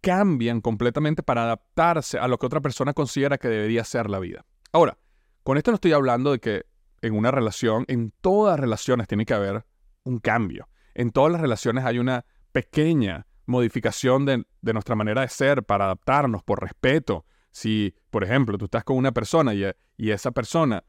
cambian 0.00 0.60
completamente 0.60 1.24
para 1.24 1.42
adaptarse 1.42 2.20
a 2.20 2.28
lo 2.28 2.38
que 2.38 2.46
otra 2.46 2.60
persona 2.60 2.92
considera 2.92 3.36
que 3.36 3.48
debería 3.48 3.82
ser 3.82 4.08
la 4.08 4.20
vida. 4.20 4.44
Ahora, 4.70 4.96
con 5.42 5.56
esto 5.56 5.72
no 5.72 5.74
estoy 5.74 5.92
hablando 5.92 6.30
de 6.30 6.38
que 6.38 6.66
en 7.02 7.16
una 7.16 7.32
relación, 7.32 7.84
en 7.88 8.12
todas 8.20 8.60
relaciones 8.60 9.08
tiene 9.08 9.26
que 9.26 9.34
haber 9.34 9.66
un 10.04 10.20
cambio. 10.20 10.68
En 10.94 11.10
todas 11.10 11.32
las 11.32 11.40
relaciones 11.40 11.84
hay 11.84 11.98
una 11.98 12.24
pequeña 12.52 13.26
modificación 13.46 14.26
de, 14.26 14.44
nuestra 14.72 14.94
manera 14.94 15.22
de 15.22 15.28
ser 15.28 15.64
para 15.64 15.86
adaptarnos 15.86 16.42
por 16.42 16.60
respeto. 16.60 17.24
Si, 17.50 17.94
por 18.10 18.24
ejemplo, 18.24 18.58
tú 18.58 18.66
estás 18.66 18.84
con 18.84 18.96
una 18.96 19.12
persona 19.12 19.54
y 19.54 20.10
esa 20.10 20.32
persona 20.32 20.84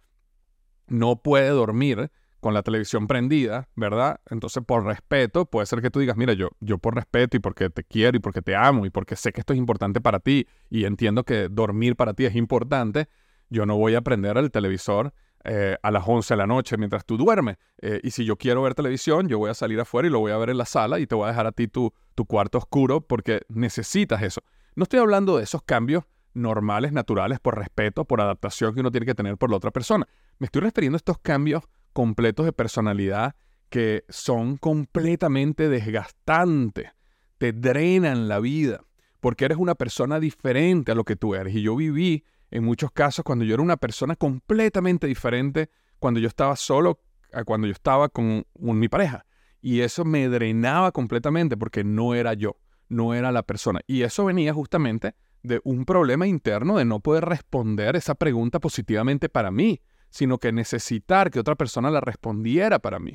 no 0.88 1.22
puede 1.22 1.50
dormir 1.50 2.12
con 2.40 2.54
la 2.54 2.64
televisión 2.64 3.08
prendida, 3.08 3.68
¿verdad? 3.76 4.22
Entonces, 4.30 4.64
por 4.66 4.86
respeto, 4.86 5.46
puede 5.46 5.66
ser 5.66 5.82
que 5.82 5.90
tú 5.90 6.00
digas, 6.00 6.18
mira, 6.18 6.34
yo, 6.34 6.50
yo 6.60 6.78
por 6.78 6.96
respeto 6.96 7.38
y 7.38 7.40
porque 7.40 7.70
te 7.70 7.84
quiero 7.84 8.18
y 8.18 8.20
porque 8.20 8.42
te 8.42 8.56
amo 8.56 8.86
y 8.86 8.90
porque 8.90 9.16
sé 9.16 9.34
que 9.34 9.42
esto 9.42 9.54
es 9.54 9.60
importante 9.60 10.02
para 10.02 10.20
ti 10.20 10.48
y 10.70 10.86
entiendo 10.86 11.24
que 11.24 11.50
dormir 11.50 11.96
para 11.96 12.14
ti 12.14 12.26
es 12.26 12.36
importante, 12.36 13.10
yo 13.50 13.66
no 13.66 13.78
voy 13.78 13.96
a 13.96 14.02
prender 14.02 14.38
el 14.38 14.52
televisor 14.52 15.14
eh, 15.44 15.78
a 15.82 15.92
las 15.92 16.04
11 16.06 16.34
de 16.34 16.38
la 16.38 16.48
noche 16.48 16.78
mientras 16.78 17.06
tú 17.06 17.18
duermes. 17.18 17.58
Eh, 17.82 18.00
y 18.04 18.12
si 18.12 18.26
yo 18.26 18.38
quiero 18.38 18.62
ver 18.62 18.76
televisión, 18.76 19.28
yo 19.28 19.38
voy 19.38 19.50
a 19.50 19.54
salir 19.54 19.80
afuera 19.80 20.08
y 20.08 20.12
lo 20.12 20.20
voy 20.20 20.32
a 20.32 20.38
ver 20.38 20.50
en 20.50 20.58
la 20.58 20.66
sala 20.66 21.00
y 21.00 21.08
te 21.08 21.16
voy 21.16 21.26
a 21.26 21.28
dejar 21.30 21.48
a 21.48 21.52
ti 21.52 21.68
tu, 21.68 21.94
tu 22.16 22.26
cuarto 22.26 22.58
oscuro 22.58 23.02
porque 23.02 23.42
necesitas 23.50 24.22
eso. 24.22 24.42
No 24.76 24.84
estoy 24.84 25.00
hablando 25.00 25.38
de 25.38 25.44
esos 25.44 25.62
cambios 25.64 26.04
normales, 26.34 26.92
naturales, 26.92 27.40
por 27.40 27.58
respeto, 27.58 28.06
por 28.06 28.22
adaptación 28.22 28.74
que 28.74 28.82
uno 28.82 28.92
tiene 28.92 29.06
que 29.06 29.16
tener 29.16 29.38
por 29.38 29.50
la 29.50 29.58
otra 29.58 29.72
persona. 29.72 30.08
Me 30.38 30.46
estoy 30.46 30.62
refiriendo 30.62 30.96
a 30.96 30.98
estos 30.98 31.18
cambios 31.18 31.64
completos 31.94 32.46
de 32.46 32.54
personalidad 32.54 33.36
que 33.70 34.06
son 34.10 34.58
completamente 34.58 35.68
desgastantes, 35.68 36.92
te 37.38 37.52
drenan 37.52 38.28
la 38.28 38.40
vida, 38.40 38.82
porque 39.20 39.46
eres 39.46 39.58
una 39.58 39.76
persona 39.76 40.20
diferente 40.20 40.92
a 40.92 40.96
lo 40.96 41.04
que 41.04 41.16
tú 41.16 41.36
eres. 41.36 41.56
Y 41.56 41.62
yo 41.62 41.76
viví 41.76 42.24
en 42.52 42.64
muchos 42.64 42.92
casos 42.92 43.24
cuando 43.24 43.46
yo 43.46 43.54
era 43.54 43.64
una 43.64 43.78
persona 43.78 44.16
completamente 44.16 45.08
diferente 45.08 45.70
cuando 46.00 46.20
yo 46.20 46.28
estaba 46.28 46.56
solo 46.56 47.00
a 47.34 47.44
cuando 47.44 47.68
yo 47.68 47.74
estaba 47.74 48.10
con, 48.10 48.46
mi 48.56 48.88
pareja. 48.88 49.26
Y 49.62 49.82
eso 49.82 50.06
me 50.06 50.30
drenaba 50.30 50.92
completamente 50.92 51.58
porque 51.58 51.84
no 51.84 52.14
era 52.14 52.34
yo, 52.34 52.58
no 52.90 53.14
era 53.14 53.32
la 53.32 53.44
persona. 53.44 53.82
Y 53.88 54.04
eso 54.04 54.26
venía 54.26 54.54
justamente 54.54 55.16
de 55.44 55.60
un 55.64 55.86
problema 55.86 56.28
interno 56.28 56.78
de 56.78 56.86
no 56.86 57.00
poder 57.00 57.26
responder 57.26 57.96
esa 57.96 58.16
pregunta 58.16 58.60
positivamente 58.60 59.30
para 59.30 59.52
mí, 59.52 59.82
sino 60.10 60.38
que 60.38 60.52
necesitar 60.52 61.32
que 61.32 61.40
otra 61.40 61.56
persona 61.56 61.92
la 61.92 62.02
respondiera 62.02 62.80
para 62.80 63.00
mí. 63.00 63.14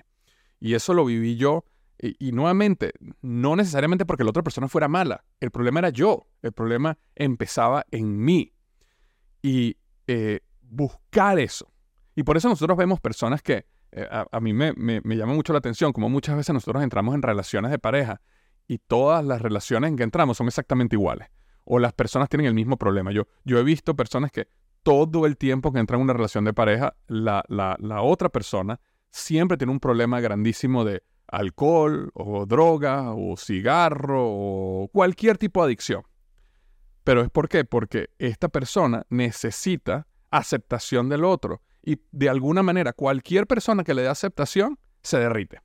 Y 0.60 0.74
eso 0.74 0.94
lo 0.94 1.04
viví 1.04 1.36
yo. 1.36 1.64
Y, 1.98 2.32
nuevamente, 2.32 2.94
no 3.20 3.54
necesariamente 3.54 4.04
porque 4.04 4.24
la 4.24 4.30
otra 4.30 4.42
persona 4.42 4.66
fuera 4.66 4.88
mala. 4.88 5.24
El 5.38 5.52
problema 5.52 5.78
era 5.78 5.90
yo. 5.90 6.26
El 6.42 6.52
problema 6.52 6.98
empezaba 7.14 7.86
en 7.92 8.18
mí. 8.24 8.52
Y 9.42 9.76
eh, 10.06 10.40
buscar 10.62 11.38
eso. 11.38 11.72
Y 12.14 12.22
por 12.22 12.36
eso 12.36 12.48
nosotros 12.48 12.78
vemos 12.78 13.00
personas 13.00 13.42
que 13.42 13.66
eh, 13.90 14.08
a, 14.08 14.40
mí 14.40 14.52
me, 14.52 14.72
me, 14.74 15.16
llama 15.16 15.34
mucho 15.34 15.52
la 15.52 15.58
atención, 15.58 15.92
como 15.92 16.08
muchas 16.08 16.36
veces 16.36 16.54
nosotros 16.54 16.82
entramos 16.82 17.14
en 17.14 17.22
relaciones 17.22 17.70
de 17.70 17.78
pareja 17.78 18.22
y 18.66 18.78
todas 18.78 19.24
las 19.24 19.42
relaciones 19.42 19.90
en 19.90 19.96
que 19.96 20.02
entramos 20.02 20.36
son 20.36 20.46
exactamente 20.46 20.96
iguales 20.96 21.28
o 21.64 21.78
las 21.78 21.92
personas 21.92 22.28
tienen 22.28 22.46
el 22.46 22.54
mismo 22.54 22.76
problema. 22.76 23.12
Yo, 23.12 23.26
yo 23.44 23.58
he 23.58 23.62
visto 23.62 23.94
personas 23.94 24.30
que 24.30 24.48
todo 24.82 25.26
el 25.26 25.36
tiempo 25.36 25.72
que 25.72 25.78
entran 25.78 26.00
en 26.00 26.04
una 26.04 26.12
relación 26.12 26.44
de 26.44 26.52
pareja, 26.52 26.96
la, 27.06 27.44
la, 27.48 28.02
otra 28.02 28.28
persona 28.28 28.80
siempre 29.10 29.56
tiene 29.56 29.72
un 29.72 29.80
problema 29.80 30.20
grandísimo 30.20 30.84
de 30.84 31.02
alcohol 31.28 32.10
o 32.14 32.46
droga 32.46 33.12
o 33.12 33.36
cigarro 33.36 34.24
o 34.24 34.88
cualquier 34.92 35.38
tipo 35.38 35.60
de 35.60 35.66
adicción. 35.66 36.02
Pero 37.04 37.22
es 37.22 37.30
por 37.30 37.48
qué? 37.48 37.64
Porque 37.64 38.10
esta 38.18 38.48
persona 38.48 39.04
necesita 39.10 40.06
aceptación 40.30 41.08
del 41.08 41.24
otro. 41.24 41.62
Y 41.82 42.00
de 42.12 42.28
alguna 42.28 42.62
manera, 42.62 42.92
cualquier 42.92 43.46
persona 43.46 43.84
que 43.84 43.94
le 43.94 44.02
dé 44.02 44.08
aceptación 44.08 44.78
se 45.02 45.18
derrite. 45.18 45.60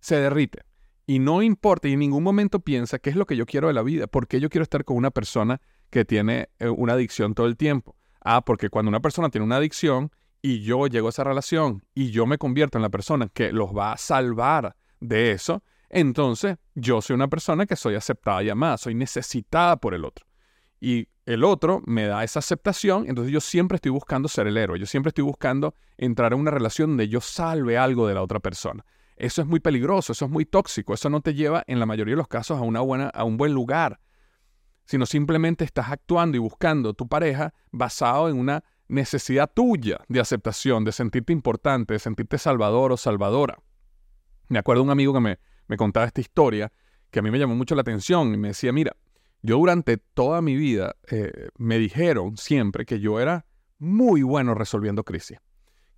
Se 0.00 0.16
derrite 0.16 0.64
y 1.06 1.18
no 1.18 1.42
importa 1.42 1.88
y 1.88 1.92
en 1.92 1.98
ningún 1.98 2.22
momento 2.22 2.60
piensa 2.60 2.98
qué 2.98 3.10
es 3.10 3.16
lo 3.16 3.26
que 3.26 3.36
yo 3.36 3.46
quiero 3.46 3.68
de 3.68 3.74
la 3.74 3.82
vida, 3.82 4.06
por 4.06 4.26
qué 4.26 4.40
yo 4.40 4.48
quiero 4.48 4.62
estar 4.62 4.84
con 4.84 4.96
una 4.96 5.10
persona 5.10 5.60
que 5.90 6.04
tiene 6.04 6.48
eh, 6.58 6.68
una 6.68 6.94
adicción 6.94 7.34
todo 7.34 7.46
el 7.46 7.56
tiempo. 7.56 7.96
Ah, 8.20 8.44
porque 8.44 8.70
cuando 8.70 8.88
una 8.88 9.00
persona 9.00 9.28
tiene 9.28 9.44
una 9.44 9.56
adicción 9.56 10.10
y 10.40 10.62
yo 10.62 10.86
llego 10.86 11.08
a 11.08 11.10
esa 11.10 11.24
relación 11.24 11.84
y 11.94 12.10
yo 12.10 12.26
me 12.26 12.38
convierto 12.38 12.78
en 12.78 12.82
la 12.82 12.88
persona 12.88 13.28
que 13.28 13.52
los 13.52 13.76
va 13.76 13.92
a 13.92 13.98
salvar 13.98 14.76
de 15.00 15.32
eso, 15.32 15.62
entonces 15.90 16.56
yo 16.74 17.02
soy 17.02 17.14
una 17.14 17.28
persona 17.28 17.66
que 17.66 17.76
soy 17.76 17.94
aceptada 17.94 18.42
y 18.42 18.48
amada, 18.48 18.78
soy 18.78 18.94
necesitada 18.94 19.76
por 19.76 19.94
el 19.94 20.04
otro. 20.04 20.26
Y 20.84 21.08
el 21.24 21.44
otro 21.44 21.82
me 21.86 22.06
da 22.06 22.24
esa 22.24 22.40
aceptación, 22.40 23.06
entonces 23.08 23.32
yo 23.32 23.40
siempre 23.40 23.76
estoy 23.76 23.90
buscando 23.90 24.28
ser 24.28 24.46
el 24.46 24.58
héroe, 24.58 24.78
yo 24.78 24.84
siempre 24.84 25.08
estoy 25.08 25.24
buscando 25.24 25.74
entrar 25.96 26.34
en 26.34 26.40
una 26.40 26.50
relación 26.50 26.90
donde 26.90 27.08
yo 27.08 27.22
salve 27.22 27.78
algo 27.78 28.06
de 28.06 28.12
la 28.12 28.20
otra 28.20 28.38
persona. 28.38 28.84
Eso 29.16 29.40
es 29.40 29.48
muy 29.48 29.60
peligroso, 29.60 30.12
eso 30.12 30.26
es 30.26 30.30
muy 30.30 30.44
tóxico, 30.44 30.92
eso 30.92 31.08
no 31.08 31.22
te 31.22 31.32
lleva 31.32 31.64
en 31.68 31.80
la 31.80 31.86
mayoría 31.86 32.12
de 32.12 32.18
los 32.18 32.28
casos 32.28 32.58
a, 32.58 32.60
una 32.60 32.82
buena, 32.82 33.08
a 33.08 33.24
un 33.24 33.38
buen 33.38 33.54
lugar, 33.54 33.98
sino 34.84 35.06
simplemente 35.06 35.64
estás 35.64 35.88
actuando 35.88 36.36
y 36.36 36.40
buscando 36.40 36.92
tu 36.92 37.08
pareja 37.08 37.54
basado 37.72 38.28
en 38.28 38.38
una 38.38 38.62
necesidad 38.86 39.50
tuya 39.50 40.00
de 40.08 40.20
aceptación, 40.20 40.84
de 40.84 40.92
sentirte 40.92 41.32
importante, 41.32 41.94
de 41.94 41.98
sentirte 41.98 42.36
salvador 42.36 42.92
o 42.92 42.98
salvadora. 42.98 43.56
Me 44.48 44.58
acuerdo 44.58 44.82
un 44.82 44.90
amigo 44.90 45.14
que 45.14 45.20
me, 45.20 45.38
me 45.66 45.78
contaba 45.78 46.04
esta 46.04 46.20
historia 46.20 46.70
que 47.10 47.20
a 47.20 47.22
mí 47.22 47.30
me 47.30 47.38
llamó 47.38 47.54
mucho 47.54 47.74
la 47.74 47.80
atención 47.80 48.34
y 48.34 48.36
me 48.36 48.48
decía, 48.48 48.70
mira, 48.70 48.94
yo 49.44 49.58
durante 49.58 49.98
toda 49.98 50.42
mi 50.42 50.56
vida 50.56 50.96
eh, 51.10 51.48
me 51.56 51.78
dijeron 51.78 52.36
siempre 52.36 52.84
que 52.84 52.98
yo 52.98 53.20
era 53.20 53.46
muy 53.78 54.22
bueno 54.22 54.54
resolviendo 54.54 55.04
crisis 55.04 55.38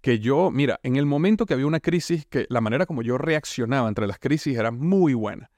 que 0.06 0.20
yo, 0.20 0.52
mira, 0.52 0.78
en 0.84 0.94
el 0.94 1.04
momento 1.04 1.46
que 1.46 1.54
había 1.54 1.66
una 1.66 1.80
crisis, 1.80 2.26
que 2.26 2.46
la 2.48 2.60
manera 2.60 2.86
como 2.86 3.02
yo 3.02 3.18
reaccionaba 3.18 3.88
entre 3.88 4.06
las 4.06 4.20
crisis 4.20 4.56
era 4.56 4.70
muy 4.70 5.14
buena. 5.14 5.50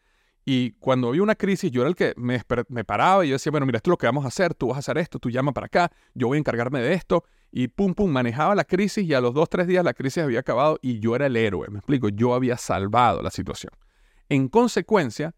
Y 0.47 0.71
cuando 0.79 1.09
había 1.09 1.23
una 1.23 1.35
crisis, 1.35 1.71
yo 1.71 1.83
era 1.83 1.91
el 1.91 1.95
que 1.95 2.15
me, 2.17 2.41
me, 2.71 2.83
paraba 2.83 3.27
y 3.27 3.29
yo 3.29 3.35
decía, 3.35 3.51
bueno, 3.51 3.67
mira, 3.67 3.77
esto 3.77 3.91
es 3.91 3.93
lo 3.93 3.99
que 3.99 4.07
vamos 4.07 4.25
a 4.25 4.29
hacer, 4.29 4.55
tú 4.55 4.69
vas 4.69 4.77
a 4.77 4.79
hacer 4.79 4.97
esto, 4.97 5.19
tú 5.19 5.29
llama 5.29 5.53
para 5.53 5.67
acá, 5.67 5.93
yo 6.15 6.29
voy 6.29 6.37
a 6.37 6.39
encargarme 6.39 6.81
de 6.81 6.95
esto. 6.95 7.25
Y 7.53 7.69
pum, 7.69 7.93
pum, 7.93 8.11
manejaba 8.11 8.55
la 8.55 8.65
crisis 8.65 9.05
y 9.05 9.13
a 9.13 9.21
los 9.21 9.35
dos, 9.35 9.51
tres 9.51 9.67
días 9.67 9.85
la 9.85 9.93
crisis 9.93 10.23
había 10.23 10.41
acabado 10.41 10.79
y 10.81 10.99
yo 10.99 11.15
era 11.15 11.27
el 11.27 11.37
héroe, 11.37 11.69
me 11.69 11.81
explico, 11.81 12.09
yo 12.09 12.33
había 12.33 12.57
salvado 12.57 13.21
la 13.21 13.31
situación. 13.31 13.75
En 14.31 14.49
consecuencia, 14.49 15.35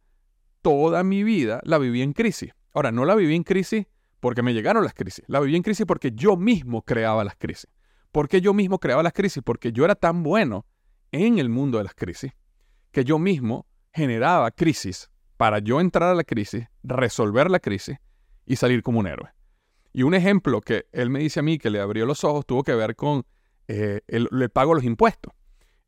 toda 0.63 1.03
mi 1.05 1.23
vida 1.23 1.61
la 1.65 1.79
viví 1.79 2.03
en 2.03 2.13
crisis. 2.13 2.53
Ahora, 2.73 2.93
no 2.93 3.05
la 3.05 3.15
viví 3.15 3.35
en 3.35 3.43
crisis 3.43 3.87
porque 4.21 4.43
me 4.43 4.53
llegaron 4.53 4.85
las 4.85 4.95
crisis, 4.95 5.25
la 5.27 5.41
viví 5.41 5.57
en 5.57 5.63
crisis 5.63 5.87
porque 5.87 6.13
yo 6.13 6.37
mismo 6.37 6.83
creaba 6.83 7.25
las 7.25 7.37
crisis. 7.37 7.69
¿Por 8.13 8.29
qué 8.29 8.41
yo 8.41 8.55
mismo 8.55 8.79
creaba 8.79 9.03
las 9.03 9.13
crisis? 9.13 9.43
Porque 9.45 9.73
yo 9.73 9.85
era 9.85 9.95
tan 9.95 10.23
bueno 10.23 10.67
en 11.13 11.39
el 11.39 11.49
mundo 11.49 11.79
de 11.79 11.85
las 11.85 11.95
crisis 11.95 12.33
que 12.91 13.05
yo 13.05 13.19
mismo 13.19 13.67
generaba 13.93 14.51
crisis 14.51 15.11
para 15.37 15.59
yo 15.59 15.81
entrar 15.81 16.11
a 16.11 16.15
la 16.15 16.25
crisis, 16.25 16.67
resolver 16.83 17.51
la 17.51 17.61
crisis 17.61 17.97
y 18.47 18.57
salir 18.57 18.83
como 18.83 19.01
un 19.01 19.07
héroe. 19.07 19.31
Y 19.93 20.03
un 20.03 20.15
ejemplo 20.15 20.61
que 20.61 20.87
él 20.93 21.11
me 21.11 21.21
dice 21.21 21.41
a 21.41 21.43
mí 21.43 21.59
que 21.59 21.71
le 21.71 21.81
abrió 21.81 22.07
los 22.07 22.25
ojos 22.25 22.47
tuvo 22.47 22.63
que 22.63 22.75
ver 22.75 22.95
con 22.95 23.25
eh, 23.69 24.01
el, 24.07 24.29
pago 24.51 24.73
de 24.73 24.77
los 24.77 24.85
impuestos. 24.85 25.33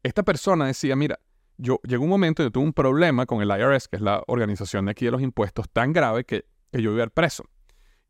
Esta 0.02 0.22
persona 0.22 0.66
decía, 0.66 0.96
mira, 0.96 1.20
yo 1.58 1.80
llegó 1.84 2.04
un 2.04 2.10
momento 2.10 2.42
en 2.42 2.48
que 2.48 2.52
tuve 2.52 2.64
un 2.64 2.72
problema 2.72 3.26
con 3.26 3.42
el 3.42 3.48
IRS, 3.48 3.88
que 3.88 3.96
es 3.96 4.02
la 4.02 4.22
organización 4.26 4.86
de 4.86 4.92
aquí 4.92 5.04
de 5.04 5.10
los 5.10 5.22
impuestos, 5.22 5.68
tan 5.70 5.92
grave 5.92 6.24
que, 6.24 6.46
que 6.70 6.82
yo 6.82 6.92
iba 6.92 7.02
a 7.02 7.06
ir 7.06 7.10
preso. 7.10 7.44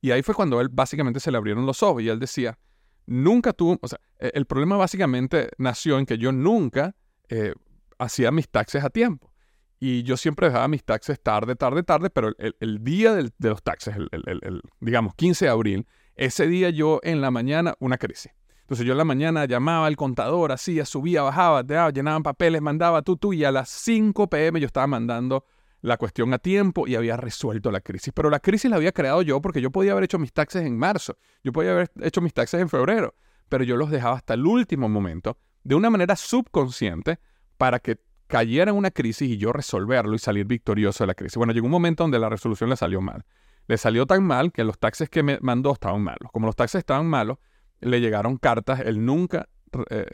Y 0.01 0.11
ahí 0.11 0.23
fue 0.23 0.35
cuando 0.35 0.61
él 0.61 0.69
básicamente 0.69 1.21
se 1.21 1.31
le 1.31 1.39
abrieron 1.39 1.65
los 1.65 1.83
ojos 1.83 2.03
y 2.03 2.09
él 2.09 2.19
decía, 2.19 2.59
nunca 3.07 3.53
tuvo, 3.53 3.79
o 3.81 3.89
sea, 3.89 4.01
e, 4.19 4.33
el 4.35 4.47
problema 4.47 4.77
básicamente 4.77 5.51
nació 5.59 5.99
en 5.99 6.07
que 6.07 6.19
yo 6.19 6.33
nunca 6.33 6.95
eh, 7.29 7.55
hacía 7.99 8.31
mis 8.31 8.49
taxes 8.49 8.85
a 8.85 8.91
tiempo. 8.91 9.33
Y 9.79 10.05
yo 10.05 10.17
siempre 10.17 10.47
dejaba 10.47 10.69
mis 10.69 10.85
taxes 10.85 11.21
tarde, 11.21 11.57
tarde, 11.57 11.83
tarde, 11.83 12.09
pero 12.09 12.33
el, 12.39 12.85
día 12.85 13.15
de 13.15 13.33
los 13.41 13.63
taxes, 13.65 13.97
el, 13.97 14.63
digamos 14.79 15.15
15 15.17 15.47
de 15.47 15.51
abril, 15.51 15.87
ese 16.15 16.47
día 16.47 16.71
yo 16.71 17.01
en 17.03 17.21
la 17.21 17.33
mañana 17.33 17.75
una 17.81 17.99
crisis. 17.99 18.31
Entonces 18.73 18.87
yo 18.87 18.93
en 18.93 18.99
la 18.99 19.05
mañana 19.05 19.45
llamaba 19.45 19.87
al 19.87 19.97
contador, 19.97 20.51
hacía, 20.51 20.87
subía, 20.87 21.21
bajaba, 21.21 21.63
llenaban 21.91 22.23
papeles, 22.23 22.63
mandaba 22.63 23.03
tú, 23.03 23.19
tú, 23.19 23.35
y 23.35 23.45
a 23.45 23.53
las 23.53 23.69
5 23.69 24.31
pm 24.31 24.61
yo 24.61 24.67
estaba 24.67 24.87
mandando 24.87 25.45
la 25.83 25.99
cuestión 25.99 26.33
a 26.33 26.39
tiempo 26.39 26.89
y 26.89 26.95
había 26.95 27.19
resuelto 27.19 27.71
la 27.71 27.83
crisis. 27.83 28.15
Pero 28.17 28.31
la 28.31 28.41
crisis 28.41 28.71
la 28.71 28.79
había 28.79 28.93
creado 28.93 29.21
yo 29.21 29.43
porque 29.43 29.61
yo 29.61 29.71
podía 29.71 29.93
haber 29.93 30.05
hecho 30.05 30.19
mis 30.19 30.33
taxes 30.33 30.63
en 30.65 30.79
marzo, 30.79 31.19
yo 31.45 31.53
podía 31.53 31.73
haber 31.73 31.91
hecho 32.01 32.23
mis 32.23 32.33
taxes 32.33 32.63
en 32.63 32.71
febrero, 32.71 33.15
pero 33.51 33.63
yo 33.63 33.77
los 33.77 33.91
dejaba 33.91 34.17
hasta 34.17 34.33
el 34.33 34.47
último 34.47 34.89
momento 34.89 35.37
de 35.65 35.75
una 35.75 35.91
manera 35.91 36.17
subconsciente 36.17 37.19
para 37.59 37.79
que 37.79 38.01
cayera 38.27 38.71
en 38.71 38.79
una 38.79 38.91
crisis 38.91 39.29
y 39.29 39.37
yo 39.37 39.53
resolverlo 39.53 40.15
y 40.15 40.19
salir 40.19 40.47
victorioso 40.47 41.05
de 41.05 41.09
la 41.09 41.15
crisis. 41.15 41.37
Bueno, 41.37 41.53
llegó 41.53 41.67
un 41.67 41.73
momento 41.73 42.05
donde 42.05 42.19
la 42.19 42.31
resolución 42.31 42.71
le 42.71 42.77
salió 42.77 43.03
mal. 43.03 43.27
Le 43.67 43.77
salió 43.77 44.07
tan 44.07 44.25
mal 44.25 44.51
que 44.51 44.65
los 44.65 44.79
taxes 44.79 45.11
que 45.11 45.23
me 45.23 45.39
mandó 45.43 45.75
estaban 45.75 46.01
malos. 46.01 46.33
Como 46.33 46.47
los 46.47 46.57
taxes 46.57 46.79
estaban 46.79 47.07
malos, 47.07 47.37
le 47.83 48.01
llegaron 48.01 48.37
cartas, 48.37 48.81
él 48.81 49.05
nunca 49.05 49.49
eh, 49.91 50.07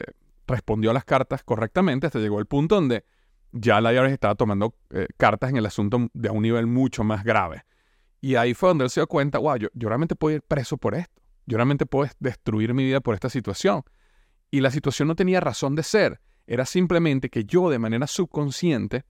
respondió 0.47 0.91
a 0.91 0.93
las 0.93 1.05
cartas 1.05 1.43
correctamente 1.43 2.07
hasta 2.07 2.19
llegó 2.19 2.39
el 2.39 2.45
punto 2.45 2.75
donde 2.75 3.05
ya 3.51 3.81
la 3.81 3.93
IRS 3.93 4.11
estaba 4.11 4.35
tomando 4.35 4.75
eh, 4.91 5.07
cartas 5.17 5.49
en 5.49 5.57
el 5.57 5.65
asunto 5.65 6.09
de 6.13 6.29
un 6.29 6.41
nivel 6.41 6.67
mucho 6.67 7.03
más 7.03 7.23
grave. 7.23 7.63
Y 8.21 8.35
ahí 8.35 8.53
fue 8.53 8.69
donde 8.69 8.83
él 8.83 8.89
se 8.89 8.99
dio 8.99 9.07
cuenta, 9.07 9.39
wow, 9.39 9.55
yo, 9.55 9.69
realmente 9.73 10.15
puedo 10.15 10.35
ir 10.35 10.41
preso 10.41 10.77
por 10.77 10.93
esto. 10.93 11.21
Yo 11.45 11.57
realmente 11.57 11.85
puedo 11.85 12.09
destruir 12.19 12.73
mi 12.73 12.83
vida 12.83 12.99
por 12.99 13.15
esta 13.15 13.29
situación. 13.29 13.83
Y 14.51 14.59
la 14.59 14.71
situación 14.71 15.07
no 15.07 15.15
tenía 15.15 15.39
razón 15.39 15.75
de 15.75 15.83
ser 15.83 16.19
era 16.49 16.65
simplemente 16.65 17.29
que 17.29 17.45
yo 17.45 17.69
de 17.69 17.77
manera 17.77 18.07
subconsciente 18.07 19.05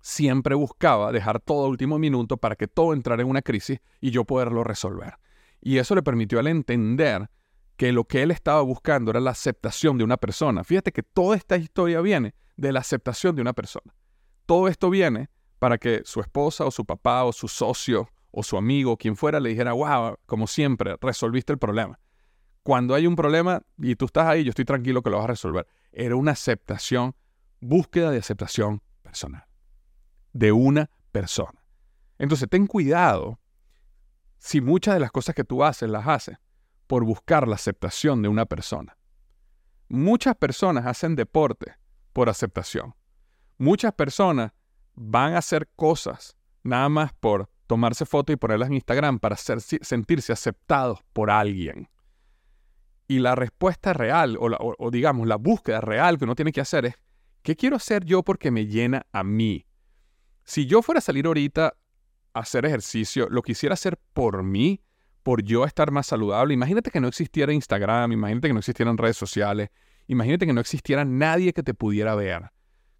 siempre 0.00 0.54
buscaba 0.54 1.10
dejar 1.10 1.40
todo 1.40 1.66
a 1.66 1.68
último 1.68 1.98
minuto 1.98 2.36
para 2.36 2.54
que 2.54 2.68
todo 2.68 2.94
entrara 2.94 3.22
en 3.22 3.28
una 3.28 3.42
crisis 3.42 3.80
y 4.00 4.12
yo 4.12 4.24
poderlo 4.24 4.62
resolver. 4.62 5.14
Y 5.60 5.78
eso 5.78 5.96
le 5.96 6.04
permitió 6.04 6.38
a 6.38 6.42
él 6.42 6.46
entender 6.46 7.28
que 7.76 7.92
lo 7.92 8.04
que 8.04 8.22
él 8.22 8.30
estaba 8.30 8.62
buscando 8.62 9.10
era 9.10 9.20
la 9.20 9.32
aceptación 9.32 9.98
de 9.98 10.04
una 10.04 10.16
persona. 10.16 10.64
Fíjate 10.64 10.92
que 10.92 11.02
toda 11.02 11.36
esta 11.36 11.56
historia 11.56 12.00
viene 12.00 12.34
de 12.56 12.72
la 12.72 12.80
aceptación 12.80 13.36
de 13.36 13.42
una 13.42 13.52
persona. 13.52 13.94
Todo 14.46 14.68
esto 14.68 14.90
viene 14.90 15.28
para 15.58 15.78
que 15.78 16.02
su 16.04 16.20
esposa 16.20 16.64
o 16.64 16.70
su 16.70 16.84
papá 16.84 17.24
o 17.24 17.32
su 17.32 17.48
socio 17.48 18.08
o 18.30 18.42
su 18.42 18.56
amigo, 18.56 18.96
quien 18.96 19.16
fuera, 19.16 19.40
le 19.40 19.50
dijera, 19.50 19.72
wow, 19.72 20.16
como 20.26 20.46
siempre, 20.46 20.96
resolviste 21.00 21.52
el 21.52 21.58
problema. 21.58 21.98
Cuando 22.62 22.94
hay 22.94 23.06
un 23.06 23.16
problema 23.16 23.62
y 23.78 23.94
tú 23.94 24.06
estás 24.06 24.26
ahí, 24.26 24.44
yo 24.44 24.50
estoy 24.50 24.64
tranquilo 24.64 25.02
que 25.02 25.10
lo 25.10 25.16
vas 25.16 25.24
a 25.24 25.28
resolver 25.28 25.66
era 25.96 26.14
una 26.14 26.32
aceptación, 26.32 27.16
búsqueda 27.60 28.10
de 28.10 28.18
aceptación 28.18 28.82
personal, 29.02 29.46
de 30.32 30.52
una 30.52 30.90
persona. 31.10 31.64
Entonces, 32.18 32.48
ten 32.50 32.66
cuidado 32.66 33.40
si 34.36 34.60
muchas 34.60 34.94
de 34.94 35.00
las 35.00 35.10
cosas 35.10 35.34
que 35.34 35.42
tú 35.42 35.64
haces 35.64 35.88
las 35.88 36.06
haces 36.06 36.36
por 36.86 37.04
buscar 37.04 37.48
la 37.48 37.56
aceptación 37.56 38.22
de 38.22 38.28
una 38.28 38.46
persona. 38.46 38.96
Muchas 39.88 40.36
personas 40.36 40.86
hacen 40.86 41.16
deporte 41.16 41.74
por 42.12 42.28
aceptación. 42.28 42.94
Muchas 43.58 43.92
personas 43.92 44.52
van 44.94 45.34
a 45.34 45.38
hacer 45.38 45.68
cosas 45.76 46.36
nada 46.62 46.88
más 46.88 47.12
por 47.12 47.48
tomarse 47.66 48.06
fotos 48.06 48.34
y 48.34 48.36
ponerlas 48.36 48.68
en 48.68 48.74
Instagram 48.74 49.18
para 49.18 49.36
sentirse 49.36 50.32
aceptados 50.32 51.00
por 51.12 51.30
alguien. 51.30 51.88
Y 53.08 53.20
la 53.20 53.34
respuesta 53.34 53.92
real, 53.92 54.36
o, 54.40 54.90
digamos, 54.90 55.26
la 55.26 55.36
búsqueda 55.36 55.80
real 55.80 56.18
que 56.18 56.24
uno 56.24 56.34
tiene 56.34 56.52
que 56.52 56.60
hacer 56.60 56.86
es, 56.86 56.94
¿qué 57.42 57.54
quiero 57.54 57.76
hacer 57.76 58.04
yo 58.04 58.22
porque 58.22 58.50
me 58.50 58.66
llena 58.66 59.06
a 59.12 59.22
mí? 59.22 59.66
Si 60.44 60.66
yo 60.66 60.82
fuera 60.82 60.98
a 60.98 61.02
salir 61.02 61.26
ahorita 61.26 61.76
a 62.32 62.40
hacer 62.40 62.66
ejercicio, 62.66 63.28
lo 63.30 63.42
quisiera 63.42 63.74
hacer 63.74 63.98
por 64.12 64.42
mí, 64.42 64.80
por 65.26 65.42
yo 65.42 65.64
estar 65.64 65.90
más 65.90 66.06
saludable. 66.06 66.54
Imagínate 66.54 66.92
que 66.92 67.00
no 67.00 67.08
existiera 67.08 67.52
Instagram, 67.52 68.12
imagínate 68.12 68.46
que 68.46 68.52
no 68.52 68.60
existieran 68.60 68.96
redes 68.96 69.16
sociales, 69.16 69.70
imagínate 70.06 70.46
que 70.46 70.52
no 70.52 70.60
existiera 70.60 71.04
nadie 71.04 71.52
que 71.52 71.64
te 71.64 71.74
pudiera 71.74 72.14
ver. 72.14 72.52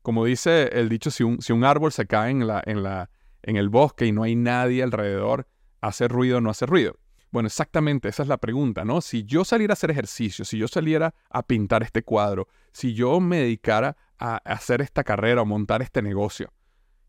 Como 0.03 0.25
dice 0.25 0.71
el 0.73 0.89
dicho, 0.89 1.13
si 1.13 1.23
un, 1.23 1.41
si 1.41 1.53
un 1.53 1.63
árbol 1.63 1.93
se 1.93 2.05
cae 2.09 2.33
en, 2.33 2.45
la, 2.45 2.61
en, 2.67 2.83
la, 2.83 3.11
en 3.45 3.55
el 3.55 3.69
bosque 3.69 4.07
y 4.07 4.11
no 4.11 4.25
hay 4.25 4.35
nadie 4.35 4.83
alrededor, 4.83 5.47
¿hace 5.81 6.09
ruido 6.09 6.39
o 6.39 6.41
no 6.41 6.51
hace 6.51 6.67
ruido? 6.67 6.99
Bueno, 7.31 7.47
exactamente, 7.47 8.09
esa 8.09 8.25
es 8.25 8.29
la 8.29 8.39
pregunta, 8.39 8.85
¿no? 8.85 9.03
Si 9.03 9.23
yo 9.23 9.45
saliera 9.45 9.71
a 9.71 9.75
hacer 9.75 9.93
ejercicio, 9.93 10.45
si 10.45 10.59
yo 10.59 10.67
saliera 10.67 11.15
a 11.31 11.45
pintar 11.45 11.85
este 11.85 12.03
cuadro, 12.03 12.49
si 12.73 12.93
yo 12.93 13.21
me 13.21 13.37
dedicara 13.39 13.97
a 14.19 14.39
hacer 14.39 14.83
esta 14.83 15.05
carrera 15.05 15.43
o 15.43 15.47
montar 15.47 15.81
este 15.81 16.03
negocio, 16.03 16.53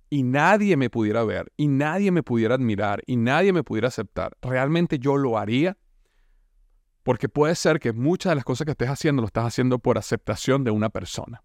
y 0.09 0.23
nadie 0.23 0.77
me 0.77 0.89
pudiera 0.89 1.23
ver, 1.23 1.51
y 1.57 1.67
nadie 1.67 2.11
me 2.11 2.23
pudiera 2.23 2.55
admirar, 2.55 3.03
y 3.05 3.17
nadie 3.17 3.53
me 3.53 3.63
pudiera 3.63 3.89
aceptar, 3.89 4.37
¿realmente 4.41 4.99
yo 4.99 5.17
lo 5.17 5.37
haría? 5.37 5.77
Porque 7.03 7.29
puede 7.29 7.55
ser 7.55 7.79
que 7.79 7.93
muchas 7.93 8.31
de 8.31 8.35
las 8.35 8.45
cosas 8.45 8.65
que 8.65 8.71
estés 8.71 8.89
haciendo 8.89 9.21
lo 9.21 9.27
estás 9.27 9.45
haciendo 9.45 9.79
por 9.79 9.97
aceptación 9.97 10.63
de 10.63 10.71
una 10.71 10.89
persona. 10.89 11.43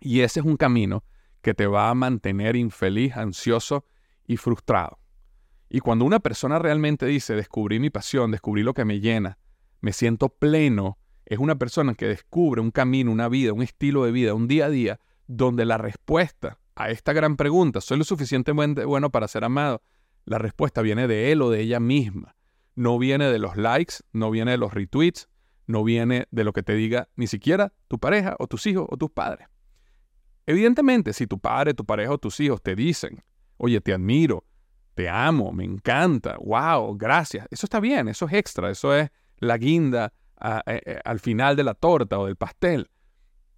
Y 0.00 0.20
ese 0.20 0.40
es 0.40 0.46
un 0.46 0.56
camino 0.56 1.04
que 1.42 1.54
te 1.54 1.66
va 1.66 1.90
a 1.90 1.94
mantener 1.94 2.56
infeliz, 2.56 3.16
ansioso 3.16 3.84
y 4.26 4.36
frustrado. 4.36 4.98
Y 5.68 5.80
cuando 5.80 6.04
una 6.04 6.20
persona 6.20 6.58
realmente 6.58 7.06
dice, 7.06 7.34
descubrí 7.34 7.80
mi 7.80 7.90
pasión, 7.90 8.30
descubrí 8.30 8.62
lo 8.62 8.74
que 8.74 8.84
me 8.84 9.00
llena, 9.00 9.38
me 9.80 9.92
siento 9.92 10.28
pleno, 10.28 10.98
es 11.24 11.38
una 11.38 11.56
persona 11.56 11.94
que 11.94 12.06
descubre 12.06 12.60
un 12.60 12.70
camino, 12.70 13.10
una 13.10 13.28
vida, 13.28 13.52
un 13.52 13.62
estilo 13.62 14.04
de 14.04 14.12
vida, 14.12 14.34
un 14.34 14.48
día 14.48 14.66
a 14.66 14.70
día, 14.70 15.00
donde 15.26 15.64
la 15.64 15.78
respuesta 15.78 16.58
a 16.74 16.90
esta 16.90 17.12
gran 17.12 17.36
pregunta, 17.36 17.80
¿soy 17.80 17.98
lo 17.98 18.04
suficientemente 18.04 18.84
bueno 18.84 19.10
para 19.10 19.28
ser 19.28 19.44
amado? 19.44 19.82
La 20.24 20.38
respuesta 20.38 20.82
viene 20.82 21.08
de 21.08 21.32
él 21.32 21.42
o 21.42 21.50
de 21.50 21.60
ella 21.60 21.80
misma. 21.80 22.36
No 22.74 22.98
viene 22.98 23.26
de 23.30 23.38
los 23.38 23.56
likes, 23.56 23.96
no 24.12 24.30
viene 24.30 24.52
de 24.52 24.58
los 24.58 24.72
retweets, 24.72 25.28
no 25.66 25.84
viene 25.84 26.26
de 26.30 26.44
lo 26.44 26.52
que 26.52 26.62
te 26.62 26.74
diga 26.74 27.08
ni 27.16 27.26
siquiera 27.26 27.72
tu 27.88 27.98
pareja 27.98 28.36
o 28.38 28.46
tus 28.46 28.66
hijos 28.66 28.86
o 28.88 28.96
tus 28.96 29.10
padres. 29.10 29.48
Evidentemente, 30.46 31.12
si 31.12 31.26
tu 31.26 31.38
padre, 31.38 31.74
tu 31.74 31.84
pareja 31.84 32.12
o 32.12 32.18
tus 32.18 32.40
hijos 32.40 32.62
te 32.62 32.74
dicen, 32.74 33.22
oye, 33.58 33.80
te 33.80 33.92
admiro, 33.92 34.44
te 34.94 35.08
amo, 35.08 35.52
me 35.52 35.64
encanta, 35.64 36.36
wow, 36.38 36.96
gracias. 36.96 37.46
Eso 37.50 37.66
está 37.66 37.80
bien, 37.80 38.08
eso 38.08 38.26
es 38.26 38.32
extra, 38.32 38.70
eso 38.70 38.94
es 38.94 39.10
la 39.38 39.56
guinda 39.58 40.12
eh, 40.66 40.80
eh, 40.84 41.00
al 41.04 41.20
final 41.20 41.56
de 41.56 41.64
la 41.64 41.74
torta 41.74 42.18
o 42.18 42.26
del 42.26 42.36
pastel. 42.36 42.90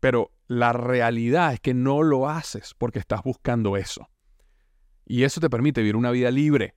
Pero 0.04 0.32
la 0.48 0.74
realidad 0.74 1.54
es 1.54 1.60
que 1.60 1.72
no 1.72 2.02
lo 2.02 2.28
haces 2.28 2.74
porque 2.76 2.98
estás 2.98 3.22
buscando 3.22 3.78
eso. 3.78 4.10
Y 5.06 5.22
eso 5.22 5.40
te 5.40 5.48
permite 5.48 5.80
vivir 5.80 5.96
una 5.96 6.10
vida 6.10 6.30
libre, 6.30 6.74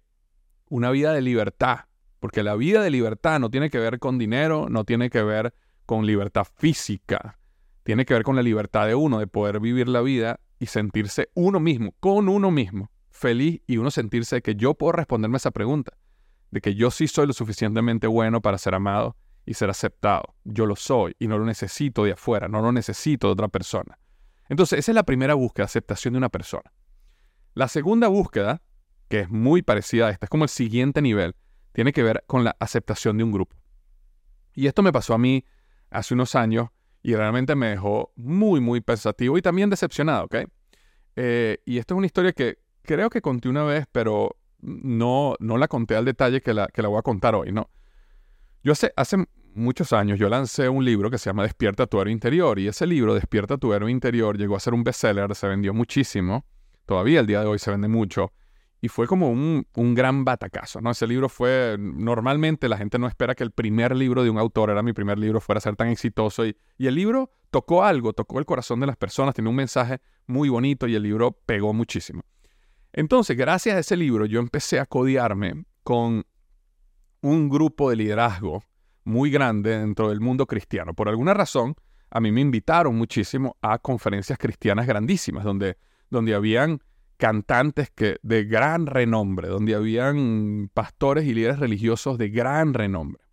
una 0.70 0.92
vida 0.92 1.12
de 1.12 1.20
libertad. 1.20 1.80
Porque 2.22 2.42
la 2.42 2.56
vida 2.56 2.82
de 2.82 2.90
libertad 2.90 3.42
no 3.42 3.50
tiene 3.50 3.70
que 3.70 3.80
ver 3.80 4.00
con 4.00 4.18
dinero, 4.18 4.68
no 4.70 4.86
tiene 4.86 5.10
que 5.10 5.24
ver 5.24 5.54
con 5.86 6.06
libertad 6.06 6.48
física. 6.56 7.38
Tiene 7.84 8.06
que 8.06 8.14
ver 8.14 8.24
con 8.24 8.38
la 8.38 8.42
libertad 8.42 8.88
de 8.88 8.96
uno, 8.96 9.20
de 9.20 9.28
poder 9.28 9.60
vivir 9.60 9.90
la 9.90 10.00
vida 10.00 10.40
y 10.58 10.68
sentirse 10.68 11.28
uno 11.34 11.60
mismo, 11.60 11.96
con 12.00 12.30
uno 12.30 12.50
mismo, 12.50 12.92
feliz 13.10 13.62
y 13.68 13.76
uno 13.76 13.92
sentirse 13.92 14.42
que 14.42 14.56
yo 14.56 14.76
puedo 14.76 14.94
responderme 14.94 15.36
esa 15.36 15.52
pregunta, 15.52 15.98
de 16.52 16.62
que 16.62 16.76
yo 16.76 16.92
sí 16.92 17.10
soy 17.10 17.28
lo 17.28 17.34
suficientemente 17.34 18.08
bueno 18.08 18.42
para 18.42 18.58
ser 18.58 18.74
amado 18.74 19.18
y 19.48 19.54
ser 19.54 19.70
aceptado. 19.70 20.36
Yo 20.44 20.66
lo 20.66 20.76
soy 20.76 21.16
y 21.18 21.28
no 21.28 21.40
lo 21.40 21.46
necesito 21.46 22.04
de 22.04 22.12
afuera, 22.12 22.50
no 22.50 22.62
lo 22.62 22.72
necesito 22.72 23.28
de 23.28 23.34
otra 23.34 23.48
persona. 23.48 23.98
Entonces, 24.50 24.80
esa 24.80 24.92
es 24.92 24.96
la 24.96 25.04
primera 25.04 25.34
búsqueda, 25.34 25.66
aceptación 25.66 26.14
de 26.14 26.18
una 26.20 26.30
persona. 26.30 26.72
La 27.54 27.70
segunda 27.70 28.10
búsqueda, 28.10 28.62
que 29.08 29.22
es 29.22 29.30
muy 29.30 29.62
parecida 29.62 30.08
a 30.08 30.10
esta, 30.12 30.26
es 30.26 30.30
como 30.30 30.44
el 30.44 30.50
siguiente 30.50 31.02
nivel, 31.02 31.36
tiene 31.72 31.94
que 31.94 32.04
ver 32.04 32.24
con 32.28 32.44
la 32.44 32.56
aceptación 32.60 33.18
de 33.18 33.24
un 33.24 33.32
grupo. 33.32 33.56
Y 34.54 34.68
esto 34.68 34.84
me 34.84 34.92
pasó 34.92 35.14
a 35.14 35.18
mí 35.18 35.46
hace 35.90 36.14
unos 36.14 36.36
años 36.36 36.68
y 37.02 37.16
realmente 37.16 37.56
me 37.56 37.70
dejó 37.70 38.12
muy, 38.18 38.60
muy 38.60 38.82
pensativo 38.82 39.38
y 39.38 39.42
también 39.42 39.70
decepcionado, 39.70 40.26
¿ok? 40.26 40.36
Eh, 41.16 41.60
y 41.64 41.78
esto 41.78 41.94
es 41.94 41.98
una 41.98 42.06
historia 42.06 42.34
que 42.34 42.60
creo 42.82 43.10
que 43.10 43.22
conté 43.22 43.48
una 43.48 43.64
vez, 43.64 43.86
pero 43.92 44.36
no, 44.60 45.36
no 45.40 45.58
la 45.58 45.70
conté 45.70 45.96
al 45.96 46.04
detalle 46.04 46.42
que 46.42 46.54
la, 46.54 46.68
que 46.68 46.82
la 46.82 46.90
voy 46.90 47.00
a 47.00 47.04
contar 47.04 47.34
hoy, 47.34 47.54
¿no? 47.54 47.70
Yo 48.64 48.74
hace, 48.74 48.92
hace 48.98 49.18
muchos 49.58 49.92
años 49.94 50.20
yo 50.20 50.30
lancé 50.30 50.70
un 50.70 50.86
libro 50.86 51.10
que 51.10 51.18
se 51.18 51.30
llama 51.30 51.44
Despierta 51.44 51.88
tu 51.88 52.00
héroe 52.00 52.12
interior 52.12 52.60
y 52.60 52.68
ese 52.68 52.86
libro, 52.86 53.14
Despierta 53.14 53.58
tu 53.58 53.74
héroe 53.74 53.92
interior, 53.92 54.38
llegó 54.38 54.56
a 54.56 54.60
ser 54.60 54.74
un 54.74 54.84
bestseller, 54.84 55.34
se 55.36 55.48
vendió 55.48 55.74
muchísimo, 55.74 56.46
todavía 56.86 57.20
el 57.20 57.28
día 57.28 57.42
de 57.42 57.48
hoy 57.48 57.60
se 57.60 57.72
vende 57.72 57.88
mucho 57.88 58.32
y 58.80 58.90
fue 58.90 59.08
como 59.08 59.32
un, 59.32 59.66
gran 59.96 60.24
batacazo, 60.24 60.80
¿no? 60.82 60.92
Ese 60.92 61.08
libro 61.08 61.30
fue, 61.30 61.78
normalmente 61.80 62.70
la 62.70 62.78
gente 62.78 63.00
no 63.00 63.08
espera 63.08 63.34
que 63.34 63.44
el 63.44 63.52
primer 63.52 63.96
libro 63.96 64.24
de 64.24 64.30
un 64.30 64.38
autor, 64.38 64.70
era 64.70 64.84
mi 64.84 64.94
primer 64.94 65.18
libro, 65.18 65.42
fuera 65.42 65.58
a 65.58 65.62
ser 65.62 65.76
tan 65.76 65.88
exitoso 65.88 66.46
y, 66.46 66.56
y 66.78 66.86
el 66.86 66.94
libro 66.94 67.32
tocó 67.50 67.84
algo, 67.84 68.14
tocó 68.14 68.38
el 68.38 68.46
corazón 68.46 68.80
de 68.80 68.86
las 68.86 68.96
personas, 68.96 69.34
tiene 69.34 69.50
un 69.50 69.56
mensaje 69.56 70.00
muy 70.28 70.50
bonito 70.50 70.88
y 70.88 70.94
el 70.94 71.04
libro 71.04 71.32
pegó 71.32 71.74
muchísimo. 71.74 72.22
Entonces, 72.94 73.36
gracias 73.36 73.76
a 73.76 73.80
ese 73.80 73.98
libro, 73.98 74.26
yo 74.26 74.40
empecé 74.40 74.80
a 74.80 74.86
codiarme 74.86 75.66
con 75.84 76.26
un 77.22 77.50
grupo 77.50 77.90
de 77.90 77.96
liderazgo 77.96 78.64
muy 79.08 79.32
grande 79.32 79.80
dentro 79.80 80.10
del 80.10 80.20
mundo 80.20 80.46
cristiano. 80.46 80.94
Por 80.94 81.08
alguna 81.08 81.34
razón, 81.34 81.76
a 82.10 82.20
mí 82.20 82.32
me 82.32 82.42
invitaron 82.42 82.96
muchísimo 82.96 83.56
a 83.62 83.80
conferencias 83.80 84.38
cristianas 84.38 84.86
grandísimas, 84.86 85.44
donde, 85.44 85.78
donde 86.10 86.36
habían 86.36 86.82
cantantes 87.16 87.90
que, 87.90 88.18
de 88.22 88.44
gran 88.44 88.86
renombre, 88.86 89.48
donde 89.48 89.76
habían 89.76 90.70
pastores 90.74 91.26
y 91.26 91.34
líderes 91.34 91.60
religiosos 91.60 92.18
de 92.18 92.30
gran 92.30 92.74
renombre. 92.74 93.24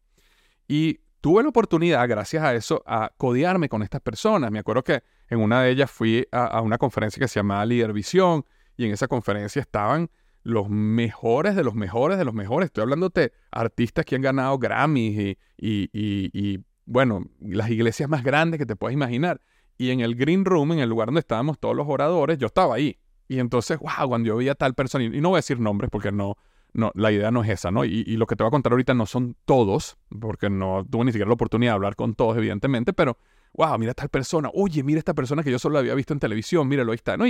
Y 0.69 1.01
tuve 1.21 1.43
la 1.43 1.49
oportunidad, 1.49 2.09
gracias 2.09 2.45
a 2.45 2.55
eso, 2.55 2.83
a 2.87 3.11
codiarme 3.17 3.69
con 3.69 3.83
estas 3.83 4.01
personas. 4.01 4.53
Me 4.53 4.61
acuerdo 4.61 4.85
que 4.85 5.03
en 5.29 5.41
una 5.41 5.63
de 5.63 5.71
ellas 5.71 5.91
fui 5.91 6.27
a, 6.31 6.61
una 6.61 6.79
conferencia 6.79 7.21
que 7.21 7.29
se 7.29 7.41
llamaba 7.41 7.67
Líder 7.67 7.93
Visión 7.93 8.45
y 8.77 8.87
en 8.87 8.93
esa 8.93 9.09
conferencia 9.09 9.61
estaban 9.61 10.09
los 10.45 10.69
mejores 10.69 11.57
de 11.57 11.65
los 11.65 11.75
mejores 11.75 12.19
de 12.19 12.25
los 12.25 12.35
mejores. 12.35 12.67
Estoy 12.67 12.83
hablando 12.83 13.09
de 13.09 13.33
artistas 13.51 14.05
que 14.05 14.15
han 14.15 14.23
ganado 14.23 14.59
Grammys 14.59 15.19
y, 15.19 15.39
y, 15.59 15.89
y, 15.93 16.61
bueno, 16.85 17.25
las 17.41 17.71
iglesias 17.71 18.09
más 18.09 18.23
grandes 18.23 18.59
que 18.59 18.67
te 18.67 18.77
puedes 18.77 18.95
imaginar. 18.95 19.41
Y 19.77 19.91
en 19.91 20.01
el 20.01 20.15
Green 20.15 20.45
Room, 20.45 20.73
en 20.73 20.79
el 20.79 20.89
lugar 20.89 21.09
donde 21.09 21.21
estábamos 21.21 21.59
todos 21.59 21.75
los 21.75 21.87
oradores, 21.89 22.39
yo 22.39 22.47
estaba 22.47 22.77
ahí. 22.77 22.99
Y 23.27 23.39
entonces, 23.39 23.79
wow, 23.79 24.07
cuando 24.07 24.29
yo 24.29 24.37
veía 24.37 24.55
tal 24.55 24.75
persona, 24.75 25.05
y 25.05 25.21
no 25.21 25.31
voy 25.31 25.37
a 25.37 25.39
decir 25.39 25.59
nombres 25.59 25.91
porque 25.91 26.13
no, 26.13 26.37
no, 26.75 26.93
la 26.95 27.11
idea 27.11 27.31
no 27.31 27.43
es 27.43 27.51
esa, 27.51 27.71
¿no? 27.71 27.85
Y, 27.85 28.05
lo 28.17 28.27
que 28.27 28.37
te 28.37 28.45
voy 28.45 28.49
a 28.49 28.51
contar 28.51 28.73
ahorita 28.73 28.93
no 28.93 29.07
son 29.07 29.37
todos, 29.47 29.97
porque 30.21 30.51
no 30.51 30.87
tuve 30.89 31.07
ni 31.07 31.13
siquiera 31.13 31.29
la 31.29 31.35
oportunidad 31.35 31.73
de 31.73 31.77
hablar 31.77 31.97
con 31.97 32.15
todos, 32.15 32.37
evidentemente, 32.37 32.93
pero, 32.93 33.17
wow, 33.55 33.79
mira 33.79 33.95
tal 33.95 34.11
persona, 34.11 34.51
oye, 34.53 34.83
mira 34.83 34.99
esta 34.99 35.15
persona 35.15 35.43
que 35.43 35.51
yo 35.51 35.59
solo 35.59 35.79
había 35.79 35.95
visto 35.95 36.13
en 36.13 36.21
televisión, 36.21 36.69
míralo, 36.69 36.93
ahí 36.93 36.97
está, 36.97 37.17
¿no? 37.17 37.25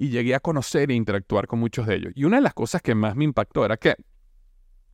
Y 0.00 0.08
llegué 0.08 0.34
a 0.34 0.40
conocer 0.40 0.90
e 0.90 0.94
interactuar 0.94 1.46
con 1.46 1.58
muchos 1.58 1.86
de 1.86 1.96
ellos. 1.96 2.12
Y 2.16 2.24
una 2.24 2.38
de 2.38 2.42
las 2.42 2.54
cosas 2.54 2.80
que 2.80 2.94
más 2.94 3.16
me 3.16 3.24
impactó 3.24 3.66
era 3.66 3.76
que 3.76 3.96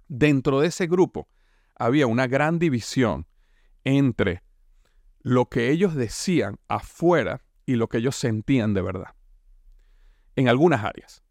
dentro 0.09 0.59
de 0.59 0.67
ese 0.67 0.89
grupo 0.89 1.29
había 1.77 2.09
una 2.09 2.27
gran 2.27 2.59
división 2.59 3.25
entre 3.85 4.43
lo 5.21 5.49
que 5.49 5.71
ellos 5.71 5.95
decían 5.95 6.59
afuera 6.67 7.41
y 7.67 7.77
lo 7.77 7.89
que 7.89 7.99
ellos 7.99 8.17
sentían 8.17 8.75
de 8.75 8.83
verdad. 8.83 9.15
En 10.35 10.49
algunas 10.49 10.83
áreas. 10.83 11.23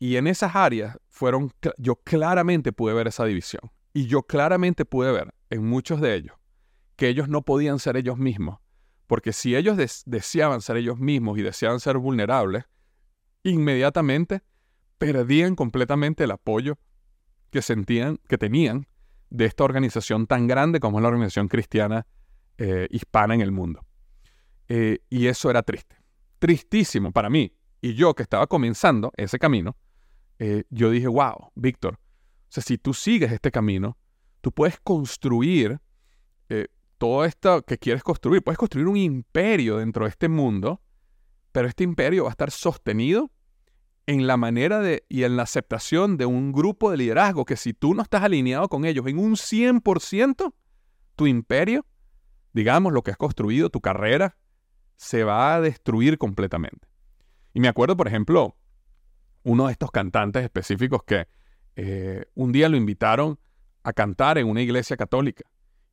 Y 0.00 0.16
en 0.16 0.26
esas 0.26 0.56
áreas 0.56 0.98
fueron, 1.08 1.52
yo 1.78 1.94
claramente 1.94 2.72
pude 2.72 2.94
ver 2.94 3.06
esa 3.06 3.24
división. 3.24 3.70
Y 3.92 4.06
yo 4.06 4.24
claramente 4.24 4.84
pude 4.84 5.12
ver 5.12 5.32
en 5.50 5.64
muchos 5.64 6.00
de 6.00 6.16
ellos 6.16 6.36
que 6.96 7.06
ellos 7.06 7.28
no 7.28 7.42
podían 7.42 7.78
ser 7.78 7.96
ellos 7.96 8.18
mismos. 8.18 8.58
Porque 9.06 9.32
si 9.32 9.54
ellos 9.54 9.76
deseaban 10.04 10.62
ser 10.62 10.78
ellos 10.78 10.98
mismos 10.98 11.38
y 11.38 11.42
deseaban 11.42 11.78
ser 11.78 11.96
vulnerables, 11.98 12.64
inmediatamente 13.44 14.42
perdían 14.98 15.54
completamente 15.54 16.24
el 16.24 16.32
apoyo 16.32 16.78
que 17.50 17.62
sentían, 17.62 18.18
que 18.26 18.38
tenían 18.38 18.88
de 19.30 19.44
esta 19.44 19.64
organización 19.64 20.26
tan 20.26 20.46
grande 20.46 20.80
como 20.80 20.98
es 20.98 21.02
la 21.02 21.08
organización 21.08 21.48
cristiana 21.48 22.06
eh, 22.58 22.88
hispana 22.90 23.34
en 23.34 23.40
el 23.40 23.52
mundo. 23.52 23.84
Eh, 24.68 25.00
y 25.10 25.26
eso 25.26 25.50
era 25.50 25.62
triste, 25.62 25.96
tristísimo 26.38 27.12
para 27.12 27.30
mí. 27.30 27.54
Y 27.80 27.94
yo 27.94 28.14
que 28.14 28.22
estaba 28.22 28.46
comenzando 28.46 29.12
ese 29.16 29.38
camino, 29.38 29.76
eh, 30.38 30.64
yo 30.70 30.90
dije, 30.90 31.06
wow, 31.06 31.52
Víctor, 31.54 31.94
o 31.94 32.46
sea, 32.48 32.62
si 32.62 32.78
tú 32.78 32.94
sigues 32.94 33.30
este 33.30 33.50
camino, 33.50 33.98
tú 34.40 34.52
puedes 34.52 34.80
construir 34.80 35.80
todo 36.96 37.24
esto 37.24 37.62
que 37.62 37.76
quieres 37.76 38.02
construir, 38.02 38.42
puedes 38.42 38.56
construir 38.56 38.86
un 38.86 38.96
imperio 38.96 39.78
dentro 39.78 40.04
de 40.04 40.10
este 40.10 40.28
mundo, 40.28 40.80
pero 41.54 41.68
este 41.68 41.84
imperio 41.84 42.24
va 42.24 42.30
a 42.30 42.32
estar 42.32 42.50
sostenido 42.50 43.30
en 44.06 44.26
la 44.26 44.36
manera 44.36 44.80
de 44.80 45.04
y 45.08 45.22
en 45.22 45.36
la 45.36 45.44
aceptación 45.44 46.16
de 46.16 46.26
un 46.26 46.50
grupo 46.50 46.90
de 46.90 46.96
liderazgo 46.96 47.44
que 47.44 47.56
si 47.56 47.72
tú 47.72 47.94
no 47.94 48.02
estás 48.02 48.24
alineado 48.24 48.68
con 48.68 48.84
ellos 48.84 49.06
en 49.06 49.20
un 49.20 49.36
100%, 49.36 50.52
tu 51.14 51.26
imperio, 51.28 51.86
digamos, 52.52 52.92
lo 52.92 53.04
que 53.04 53.12
has 53.12 53.16
construido, 53.16 53.70
tu 53.70 53.80
carrera, 53.80 54.36
se 54.96 55.22
va 55.22 55.54
a 55.54 55.60
destruir 55.60 56.18
completamente. 56.18 56.88
Y 57.52 57.60
me 57.60 57.68
acuerdo, 57.68 57.96
por 57.96 58.08
ejemplo, 58.08 58.56
uno 59.44 59.66
de 59.66 59.72
estos 59.72 59.92
cantantes 59.92 60.42
específicos 60.42 61.04
que 61.04 61.28
eh, 61.76 62.24
un 62.34 62.50
día 62.50 62.68
lo 62.68 62.76
invitaron 62.76 63.38
a 63.84 63.92
cantar 63.92 64.38
en 64.38 64.48
una 64.48 64.60
iglesia 64.60 64.96
católica. 64.96 65.44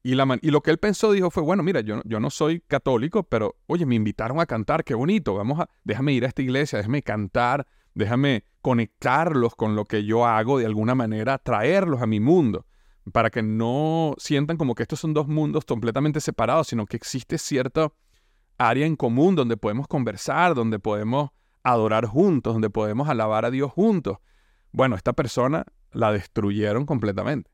Y, 0.04 0.16
lo 0.16 0.62
que 0.62 0.72
él 0.72 0.80
pensó, 0.80 1.12
dijo, 1.12 1.30
fue, 1.30 1.44
bueno, 1.44 1.62
mira, 1.62 1.82
yo, 1.82 2.02
yo 2.06 2.20
no 2.20 2.32
soy 2.32 2.62
católico, 2.62 3.24
pero, 3.24 3.58
oye, 3.68 3.86
me 3.86 3.96
invitaron 3.96 4.40
a 4.40 4.48
cantar, 4.48 4.84
qué 4.84 4.96
bonito, 4.96 5.36
vamos 5.36 5.60
a, 5.60 5.70
déjame 5.84 6.14
ir 6.14 6.26
a 6.26 6.28
esta 6.28 6.42
iglesia, 6.42 6.80
déjame 6.80 7.04
cantar, 7.04 7.68
déjame 7.94 8.46
conectarlos 8.62 9.56
con 9.56 9.76
lo 9.76 9.86
que 9.86 10.04
yo 10.04 10.26
hago 10.26 10.58
de 10.58 10.66
alguna 10.66 10.96
manera, 10.96 11.38
traerlos 11.38 12.02
a 12.02 12.08
mi 12.08 12.20
mundo, 12.20 12.66
para 13.12 13.30
que 13.30 13.44
no 13.44 14.16
sientan 14.18 14.58
como 14.58 14.74
que 14.74 14.84
estos 14.84 15.00
son 15.00 15.14
dos 15.14 15.28
mundos 15.28 15.66
completamente 15.66 16.20
separados, 16.20 16.68
sino 16.68 16.88
que 16.88 16.98
existe 16.98 17.38
cierta 17.38 17.92
área 18.58 18.88
en 18.88 18.96
común 18.96 19.36
donde 19.36 19.58
podemos 19.58 19.88
conversar, 19.88 20.56
donde 20.56 20.80
podemos 20.80 21.30
adorar 21.64 22.06
juntos, 22.06 22.54
donde 22.54 22.70
podemos 22.70 23.08
alabar 23.08 23.46
a 23.46 23.52
Dios 23.52 23.72
juntos. 23.72 24.18
Bueno, 24.72 24.96
esta 24.96 25.14
persona 25.14 25.66
la 25.92 26.12
destruyeron 26.12 26.86
completamente. 26.86 27.52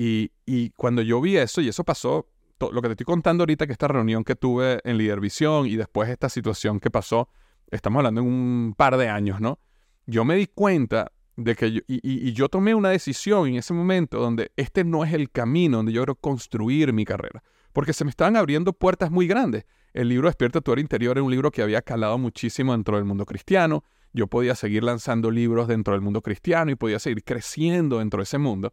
Y, 0.00 0.70
cuando 0.76 1.02
yo 1.02 1.20
vi 1.20 1.36
eso, 1.36 1.60
y 1.60 1.68
eso 1.68 1.82
pasó, 1.82 2.28
lo 2.60 2.80
que 2.80 2.88
te 2.88 2.92
estoy 2.92 3.04
contando 3.04 3.42
ahorita, 3.42 3.66
que 3.66 3.72
esta 3.72 3.88
reunión 3.88 4.22
que 4.22 4.36
tuve 4.36 4.80
en 4.84 4.96
Líder 4.96 5.20
Visión 5.20 5.66
y 5.66 5.76
después 5.76 6.08
esta 6.08 6.28
situación 6.28 6.78
que 6.78 6.90
pasó 6.90 7.28
estamos 7.70 7.98
hablando 7.98 8.20
en 8.20 8.26
un 8.26 8.74
par 8.76 8.96
de 8.96 9.08
años, 9.08 9.40
¿no? 9.40 9.58
Yo 10.06 10.24
me 10.24 10.36
di 10.36 10.46
cuenta 10.46 11.12
de 11.36 11.54
que 11.54 11.82
y, 11.86 12.32
yo 12.32 12.48
tomé 12.48 12.74
una 12.74 12.90
decisión 12.90 13.48
en 13.48 13.56
ese 13.56 13.74
momento 13.74 14.18
donde 14.18 14.52
este 14.56 14.84
no 14.84 15.04
es 15.04 15.12
el 15.12 15.30
camino 15.30 15.78
donde 15.78 15.92
yo 15.92 16.00
quiero 16.02 16.14
construir 16.14 16.92
mi 16.92 17.04
carrera, 17.04 17.42
porque 17.72 17.92
se 17.92 18.04
me 18.04 18.10
estaban 18.10 18.36
abriendo 18.36 18.72
puertas 18.72 19.10
muy 19.10 19.26
grandes. 19.26 19.66
El 19.92 20.08
libro 20.08 20.28
Despierta 20.28 20.60
tu 20.60 20.72
interior 20.74 21.16
era 21.16 21.22
un 21.22 21.30
libro 21.30 21.50
que 21.50 21.62
había 21.62 21.82
calado 21.82 22.18
muchísimo 22.18 22.72
dentro 22.72 22.96
del 22.96 23.04
mundo 23.04 23.26
cristiano. 23.26 23.84
Yo 24.12 24.26
podía 24.26 24.54
seguir 24.54 24.84
lanzando 24.84 25.30
libros 25.30 25.68
dentro 25.68 25.92
del 25.94 26.02
mundo 26.02 26.22
cristiano 26.22 26.70
y 26.70 26.76
podía 26.76 26.98
seguir 26.98 27.24
creciendo 27.24 27.98
dentro 27.98 28.18
de 28.18 28.24
ese 28.24 28.38
mundo. 28.38 28.72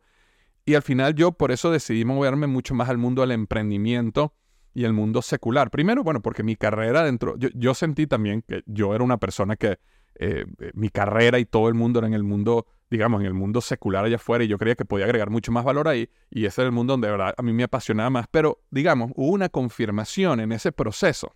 Y 0.65 0.73
al 0.73 0.81
final 0.81 1.13
yo 1.13 1.31
por 1.31 1.51
eso 1.51 1.71
decidí 1.71 2.05
moverme 2.05 2.47
mucho 2.47 2.73
más 2.73 2.89
al 2.89 2.97
mundo 2.97 3.21
del 3.21 3.31
emprendimiento 3.31 4.33
y 4.73 4.83
el 4.83 4.93
mundo 4.93 5.21
secular. 5.21 5.69
Primero, 5.69 6.03
bueno, 6.03 6.21
porque 6.21 6.43
mi 6.43 6.55
carrera 6.55 7.03
dentro, 7.03 7.35
yo, 7.37 7.73
sentí 7.75 8.07
también 8.07 8.41
que 8.41 8.63
yo 8.65 8.95
era 8.95 9.03
una 9.03 9.17
persona 9.17 9.55
que 9.55 9.77
eh, 10.15 10.45
mi 10.73 10.89
carrera 10.89 11.37
y 11.39 11.45
todo 11.45 11.69
el 11.69 11.75
mundo 11.75 11.99
era 11.99 12.07
en 12.07 12.15
el 12.15 12.23
mundo, 12.23 12.65
digamos, 12.89 13.21
en 13.21 13.27
el 13.27 13.33
mundo 13.33 13.61
secular 13.61 14.05
allá 14.05 14.15
afuera 14.15 14.43
y 14.43 14.47
yo 14.47 14.57
creía 14.57 14.75
que 14.75 14.85
podía 14.85 15.05
agregar 15.05 15.29
mucho 15.29 15.51
más 15.51 15.63
valor 15.63 15.87
ahí 15.87 16.09
y 16.29 16.45
ese 16.45 16.61
era 16.61 16.67
el 16.67 16.71
mundo 16.71 16.93
donde 16.93 17.07
de 17.07 17.11
verdad 17.11 17.33
a 17.37 17.41
mí 17.43 17.53
me 17.53 17.63
apasionaba 17.63 18.09
más. 18.09 18.25
Pero, 18.31 18.63
digamos, 18.71 19.11
hubo 19.15 19.31
una 19.31 19.49
confirmación 19.49 20.39
en 20.39 20.51
ese 20.51 20.71
proceso 20.71 21.35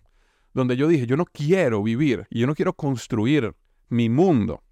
donde 0.52 0.76
yo 0.76 0.88
dije, 0.88 1.06
yo 1.06 1.16
no 1.16 1.24
quiero 1.24 1.82
vivir 1.84 2.26
y 2.30 2.40
yo 2.40 2.46
no 2.48 2.54
quiero 2.56 2.72
construir 2.72 3.54
mi 3.88 4.08
mundo, 4.08 4.64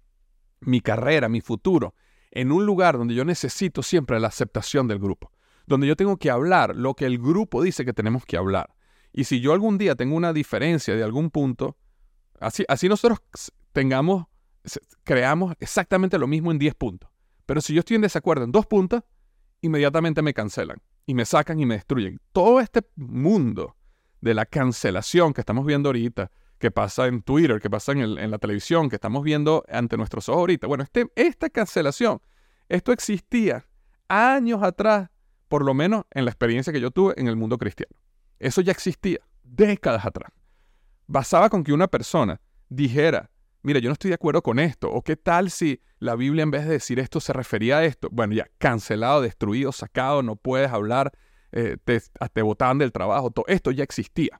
mi 0.59 0.81
carrera, 0.81 1.29
mi 1.29 1.39
futuro 1.39 1.95
en 2.31 2.51
un 2.51 2.65
lugar 2.65 2.97
donde 2.97 3.15
yo 3.15 3.25
necesito 3.25 3.83
siempre 3.83 4.19
la 4.19 4.27
aceptación 4.27 4.87
del 4.87 4.99
grupo 4.99 5.31
donde 5.69 5.85
yo 5.85 5.95
tengo 5.95 6.17
que 6.17 6.31
hablar 6.31 6.75
lo 6.75 6.95
que 6.95 7.05
el 7.05 7.19
grupo 7.19 7.61
dice 7.61 7.85
que 7.85 7.93
tenemos 7.93 8.25
que 8.25 8.35
hablar. 8.35 8.73
Y 9.13 9.25
si 9.25 9.39
yo 9.39 9.53
algún 9.53 9.77
día 9.77 9.95
tengo 9.95 10.15
una 10.15 10.33
diferencia 10.33 10.95
de 10.95 11.03
algún 11.03 11.29
punto, 11.29 11.77
así, 12.39 12.65
así 12.67 12.89
nosotros 12.89 13.19
tengamos, 13.71 14.25
creamos 15.03 15.53
exactamente 15.59 16.17
lo 16.17 16.25
mismo 16.27 16.51
en 16.51 16.57
10 16.57 16.73
puntos. 16.73 17.09
Pero 17.45 17.61
si 17.61 17.73
yo 17.75 17.79
estoy 17.79 17.95
en 17.95 18.01
desacuerdo 18.01 18.45
en 18.45 18.51
dos 18.51 18.65
puntos, 18.65 19.03
inmediatamente 19.61 20.23
me 20.23 20.33
cancelan 20.33 20.81
y 21.05 21.13
me 21.13 21.25
sacan 21.25 21.59
y 21.59 21.67
me 21.67 21.75
destruyen. 21.75 22.19
Todo 22.31 22.59
este 22.59 22.81
mundo 22.95 23.75
de 24.21 24.33
la 24.33 24.47
cancelación 24.47 25.33
que 25.33 25.41
estamos 25.41 25.67
viendo 25.67 25.89
ahorita, 25.89 26.31
que 26.59 26.71
pasa 26.71 27.07
en 27.07 27.21
Twitter, 27.21 27.59
que 27.59 27.69
pasa 27.69 27.93
en, 27.93 28.31
la 28.31 28.37
televisión, 28.37 28.89
que 28.89 28.97
estamos 28.97 29.23
viendo 29.23 29.63
ante 29.69 29.97
nuestros 29.97 30.27
ojos 30.29 30.41
ahorita. 30.41 30.67
Bueno, 30.67 30.83
este, 30.83 31.07
esta 31.15 31.49
cancelación, 31.49 32.21
esto 32.67 32.91
existía 32.91 33.65
años 34.09 34.61
atrás 34.61 35.09
por 35.47 35.65
lo 35.65 35.73
menos 35.73 36.03
en 36.11 36.25
la 36.25 36.31
experiencia 36.31 36.71
que 36.71 36.81
yo 36.81 36.91
tuve 36.91 37.15
en 37.17 37.27
el 37.27 37.35
mundo 37.35 37.57
cristiano. 37.57 37.95
Eso 38.37 38.61
ya 38.61 38.71
existía 38.71 39.19
décadas 39.43 40.05
atrás. 40.05 40.31
Basaba 41.07 41.49
con 41.49 41.63
que 41.63 41.73
una 41.73 41.87
persona 41.87 42.39
dijera, 42.67 43.31
mira, 43.63 43.79
yo 43.79 43.89
no 43.89 43.93
estoy 43.93 44.09
de 44.09 44.15
acuerdo 44.15 44.43
con 44.43 44.59
esto, 44.59 44.91
o 44.91 45.01
qué 45.01 45.15
tal 45.15 45.49
si 45.49 45.81
la 45.97 46.15
Biblia 46.15 46.43
en 46.43 46.51
vez 46.51 46.65
de 46.65 46.73
decir 46.73 46.99
esto 46.99 47.19
se 47.19 47.33
refería 47.33 47.79
a 47.79 47.85
esto. 47.85 48.09
Bueno, 48.11 48.33
ya 48.33 48.47
cancelado, 48.57 49.21
destruido, 49.21 49.71
sacado, 49.71 50.21
no 50.21 50.35
puedes 50.35 50.71
hablar, 50.71 51.11
eh, 51.51 51.77
te, 51.83 52.01
te 52.33 52.41
botaban 52.41 52.77
del 52.77 52.91
trabajo, 52.91 53.31
todo 53.31 53.45
esto 53.47 53.71
ya 53.71 53.83
existía. 53.83 54.39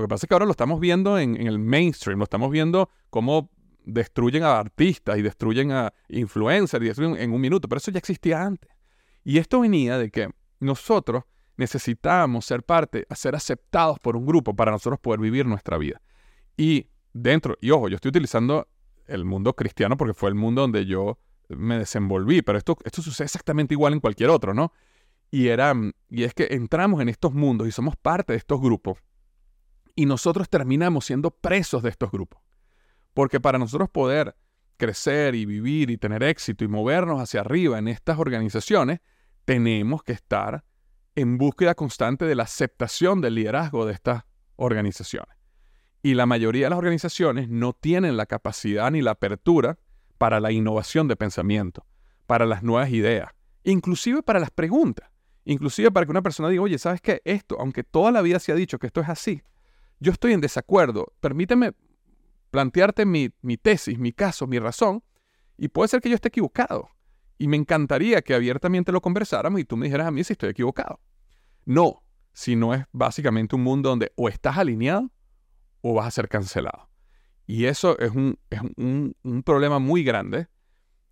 Lo 0.00 0.06
que 0.06 0.08
pasa 0.08 0.24
es 0.24 0.28
que 0.28 0.34
ahora 0.34 0.46
lo 0.46 0.52
estamos 0.52 0.80
viendo 0.80 1.18
en, 1.18 1.36
el 1.36 1.58
mainstream, 1.58 2.18
lo 2.18 2.24
estamos 2.24 2.50
viendo 2.50 2.88
cómo 3.10 3.50
destruyen 3.84 4.44
a 4.44 4.58
artistas 4.58 5.18
y 5.18 5.22
destruyen 5.22 5.72
a 5.72 5.92
influencers 6.08 6.98
y 6.98 7.02
en 7.02 7.32
un 7.32 7.40
minuto, 7.40 7.68
pero 7.68 7.78
eso 7.78 7.90
ya 7.90 7.98
existía 7.98 8.42
antes. 8.42 8.70
Y 9.24 9.36
esto 9.36 9.60
venía 9.60 9.98
de 9.98 10.10
que 10.10 10.30
nosotros 10.58 11.24
necesitábamos 11.58 12.46
ser 12.46 12.62
parte, 12.62 13.06
ser 13.14 13.34
aceptados 13.34 13.98
por 13.98 14.16
un 14.16 14.24
grupo 14.24 14.56
para 14.56 14.70
nosotros 14.70 14.98
poder 15.00 15.20
vivir 15.20 15.44
nuestra 15.44 15.76
vida. 15.76 16.00
Y 16.56 16.86
dentro, 17.12 17.58
y 17.60 17.70
ojo, 17.70 17.88
yo 17.88 17.96
estoy 17.96 18.08
utilizando 18.08 18.68
el 19.06 19.26
mundo 19.26 19.54
cristiano 19.54 19.98
porque 19.98 20.14
fue 20.14 20.30
el 20.30 20.34
mundo 20.34 20.62
donde 20.62 20.86
yo 20.86 21.18
me 21.48 21.76
desenvolví, 21.76 22.40
pero 22.40 22.56
esto, 22.56 22.78
esto 22.84 23.02
sucede 23.02 23.26
exactamente 23.26 23.74
igual 23.74 23.92
en 23.92 24.00
cualquier 24.00 24.30
otro, 24.30 24.54
¿no? 24.54 24.72
Y, 25.30 25.48
era, 25.48 25.74
y 26.08 26.24
es 26.24 26.32
que 26.32 26.48
entramos 26.52 27.02
en 27.02 27.10
estos 27.10 27.34
mundos 27.34 27.68
y 27.68 27.70
somos 27.70 27.96
parte 27.96 28.32
de 28.32 28.38
estos 28.38 28.62
grupos 28.62 28.96
y 29.94 30.06
nosotros 30.06 30.48
terminamos 30.48 31.06
siendo 31.06 31.30
presos 31.30 31.82
de 31.82 31.90
estos 31.90 32.10
grupos. 32.10 32.40
Porque 33.14 33.40
para 33.40 33.58
nosotros 33.58 33.88
poder 33.88 34.36
crecer 34.76 35.34
y 35.34 35.44
vivir 35.44 35.90
y 35.90 35.98
tener 35.98 36.22
éxito 36.22 36.64
y 36.64 36.68
movernos 36.68 37.20
hacia 37.20 37.40
arriba 37.40 37.78
en 37.78 37.88
estas 37.88 38.18
organizaciones, 38.18 39.00
tenemos 39.44 40.02
que 40.02 40.12
estar 40.12 40.64
en 41.14 41.38
búsqueda 41.38 41.74
constante 41.74 42.24
de 42.24 42.34
la 42.34 42.44
aceptación 42.44 43.20
del 43.20 43.34
liderazgo 43.34 43.84
de 43.84 43.92
estas 43.92 44.24
organizaciones. 44.56 45.36
Y 46.02 46.14
la 46.14 46.26
mayoría 46.26 46.66
de 46.66 46.70
las 46.70 46.78
organizaciones 46.78 47.48
no 47.48 47.74
tienen 47.74 48.16
la 48.16 48.26
capacidad 48.26 48.90
ni 48.90 49.02
la 49.02 49.12
apertura 49.12 49.78
para 50.16 50.40
la 50.40 50.50
innovación 50.50 51.08
de 51.08 51.16
pensamiento, 51.16 51.84
para 52.26 52.46
las 52.46 52.62
nuevas 52.62 52.90
ideas, 52.90 53.30
inclusive 53.64 54.22
para 54.22 54.40
las 54.40 54.50
preguntas, 54.50 55.10
inclusive 55.44 55.90
para 55.90 56.06
que 56.06 56.10
una 56.10 56.22
persona 56.22 56.48
diga, 56.48 56.62
oye, 56.62 56.78
¿sabes 56.78 57.00
qué? 57.00 57.20
Esto, 57.24 57.56
aunque 57.58 57.84
toda 57.84 58.12
la 58.12 58.22
vida 58.22 58.38
se 58.38 58.52
ha 58.52 58.54
dicho 58.54 58.78
que 58.78 58.86
esto 58.86 59.00
es 59.00 59.08
así, 59.08 59.42
yo 60.00 60.12
estoy 60.12 60.32
en 60.32 60.40
desacuerdo, 60.40 61.12
permíteme 61.20 61.72
plantearte 62.50 63.06
mi, 63.06 63.30
mi 63.42 63.56
tesis, 63.56 63.98
mi 63.98 64.12
caso, 64.12 64.46
mi 64.46 64.58
razón, 64.58 65.04
y 65.56 65.68
puede 65.68 65.88
ser 65.88 66.00
que 66.00 66.08
yo 66.08 66.14
esté 66.14 66.28
equivocado. 66.28 66.88
Y 67.38 67.48
me 67.48 67.56
encantaría 67.56 68.22
que 68.22 68.34
abiertamente 68.34 68.92
lo 68.92 69.00
conversáramos 69.00 69.60
y 69.60 69.64
tú 69.64 69.76
me 69.76 69.86
dijeras 69.86 70.08
a 70.08 70.10
mí 70.10 70.24
si 70.24 70.32
estoy 70.32 70.50
equivocado. 70.50 71.00
No, 71.64 72.02
si 72.32 72.56
no 72.56 72.74
es 72.74 72.84
básicamente 72.92 73.56
un 73.56 73.62
mundo 73.62 73.90
donde 73.90 74.12
o 74.16 74.28
estás 74.28 74.58
alineado 74.58 75.10
o 75.82 75.94
vas 75.94 76.06
a 76.06 76.10
ser 76.10 76.28
cancelado. 76.28 76.88
Y 77.46 77.66
eso 77.66 77.98
es 77.98 78.10
un, 78.10 78.38
es 78.50 78.60
un, 78.76 79.14
un 79.22 79.42
problema 79.42 79.78
muy 79.78 80.04
grande. 80.04 80.48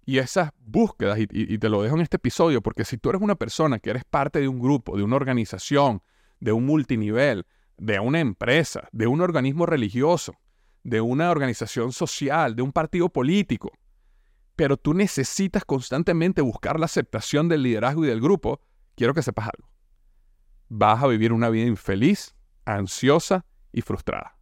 Y 0.05 0.19
esas 0.19 0.51
búsquedas, 0.59 1.19
y, 1.19 1.27
y, 1.31 1.59
te 1.59 1.69
lo 1.69 1.83
dejo 1.83 1.97
en 1.97 2.01
este 2.01 2.17
episodio, 2.17 2.63
porque 2.63 2.85
si 2.85 2.97
tú 2.97 3.11
eres 3.11 3.21
una 3.21 3.35
persona 3.35 3.79
que 3.79 3.91
eres 3.91 4.05
parte 4.05 4.41
de 4.41 4.49
un 4.49 4.59
grupo, 4.59 4.97
de 4.97 5.03
una 5.03 5.17
organización, 5.17 6.03
de 6.41 6.53
un 6.53 6.65
multinivel, 6.65 7.45
de 7.79 8.01
una 8.01 8.21
empresa, 8.21 8.89
de 8.93 9.07
un 9.07 9.21
organismo 9.21 9.65
religioso, 9.65 10.35
de 10.83 11.01
una 11.01 11.31
organización 11.31 11.93
social, 11.93 12.55
de 12.57 12.63
un 12.63 12.73
partido 12.73 13.09
político, 13.09 13.73
pero 14.57 14.77
tú 14.77 14.93
necesitas 14.93 15.65
constantemente 15.65 16.43
buscar 16.43 16.79
la 16.79 16.87
aceptación 16.87 17.49
del 17.49 17.63
liderazgo 17.63 18.05
y 18.05 18.09
del 18.09 18.21
grupo, 18.21 18.61
quiero 18.97 19.15
que 19.15 19.23
sepas 19.23 19.47
algo. 19.47 19.71
Vas 20.69 21.03
a 21.03 21.07
vivir 21.07 21.33
una 21.33 21.49
vida 21.49 21.67
infeliz, 21.67 22.35
ansiosa 22.65 23.47
y 23.73 23.81
frustrada. 23.83 24.37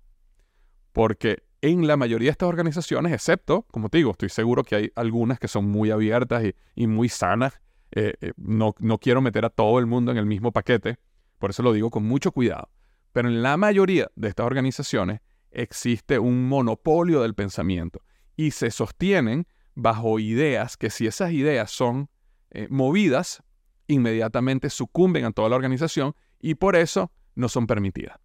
Porque 0.92 1.44
en 1.60 1.86
la 1.86 1.96
mayoría 1.96 2.28
de 2.28 2.32
estas 2.32 2.48
organizaciones, 2.48 3.12
excepto, 3.12 3.66
como 3.70 3.90
te 3.90 3.98
digo, 3.98 4.12
estoy 4.12 4.30
seguro 4.30 4.64
que 4.64 4.76
hay 4.76 4.92
algunas 4.96 5.38
que 5.38 5.48
son 5.48 5.66
muy 5.66 5.90
abiertas 5.90 6.42
y, 6.74 6.86
muy 6.86 7.08
sanas, 7.08 7.60
eh, 7.92 8.14
eh, 8.20 8.32
no, 8.36 8.74
no 8.78 8.98
quiero 8.98 9.20
meter 9.20 9.44
a 9.44 9.50
todo 9.50 9.78
el 9.78 9.86
mundo 9.86 10.12
en 10.12 10.18
el 10.18 10.26
mismo 10.26 10.52
paquete, 10.52 10.98
por 11.38 11.50
eso 11.50 11.62
lo 11.62 11.72
digo 11.72 11.90
con 11.90 12.04
mucho 12.04 12.32
cuidado. 12.32 12.70
Pero 13.16 13.30
en 13.30 13.42
la 13.42 13.56
mayoría 13.56 14.10
de 14.14 14.28
estas 14.28 14.44
organizaciones 14.44 15.22
existe 15.50 16.18
un 16.18 16.46
monopolio 16.50 17.22
del 17.22 17.34
pensamiento 17.34 18.02
y 18.36 18.50
se 18.50 18.70
sostienen 18.70 19.46
bajo 19.74 20.18
ideas 20.18 20.76
que 20.76 20.90
si 20.90 21.06
esas 21.06 21.32
ideas 21.32 21.70
son 21.70 22.10
eh, 22.50 22.68
movidas, 22.68 23.42
inmediatamente 23.86 24.68
sucumben 24.68 25.24
a 25.24 25.30
toda 25.30 25.48
la 25.48 25.56
organización 25.56 26.14
y 26.40 26.56
por 26.56 26.76
eso 26.76 27.10
no 27.34 27.48
son 27.48 27.66
permitidas. 27.66 28.18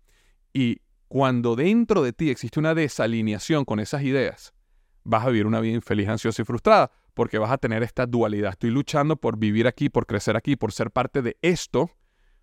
Y 0.51 0.81
cuando 1.07 1.55
dentro 1.55 2.01
de 2.01 2.11
ti 2.11 2.29
existe 2.29 2.59
una 2.59 2.75
desalineación 2.75 3.63
con 3.63 3.79
esas 3.79 4.03
ideas, 4.03 4.53
vas 5.05 5.25
a 5.25 5.29
vivir 5.29 5.47
una 5.47 5.61
vida 5.61 5.75
infeliz, 5.75 6.09
ansiosa 6.09 6.41
y 6.41 6.45
frustrada, 6.45 6.91
porque 7.13 7.37
vas 7.37 7.51
a 7.51 7.57
tener 7.57 7.81
esta 7.81 8.07
dualidad. 8.07 8.51
Estoy 8.51 8.71
luchando 8.71 9.15
por 9.15 9.37
vivir 9.37 9.67
aquí, 9.67 9.87
por 9.87 10.05
crecer 10.05 10.35
aquí, 10.35 10.57
por 10.57 10.73
ser 10.73 10.91
parte 10.91 11.21
de 11.21 11.37
esto, 11.41 11.91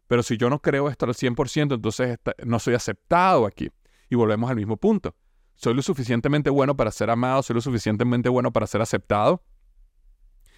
pero 0.09 0.23
si 0.23 0.37
yo 0.37 0.51
no 0.51 0.61
creo 0.61 0.89
esto 0.89 1.07
al 1.07 1.15
100%, 1.15 1.75
entonces 1.75 2.19
no 2.45 2.59
soy 2.59 2.75
aceptado 2.75 3.47
aquí. 3.47 3.71
Y 4.11 4.17
volvemos 4.17 4.51
al 4.51 4.57
mismo 4.57 4.79
punto. 4.79 5.15
Soy 5.55 5.75
lo 5.75 5.83
suficientemente 5.83 6.51
bueno 6.51 6.77
para 6.77 6.91
ser 6.91 7.11
amado, 7.11 7.43
soy 7.43 7.55
lo 7.55 7.61
suficientemente 7.61 8.29
bueno 8.31 8.51
para 8.53 8.67
ser 8.67 8.81
aceptado. 8.81 9.43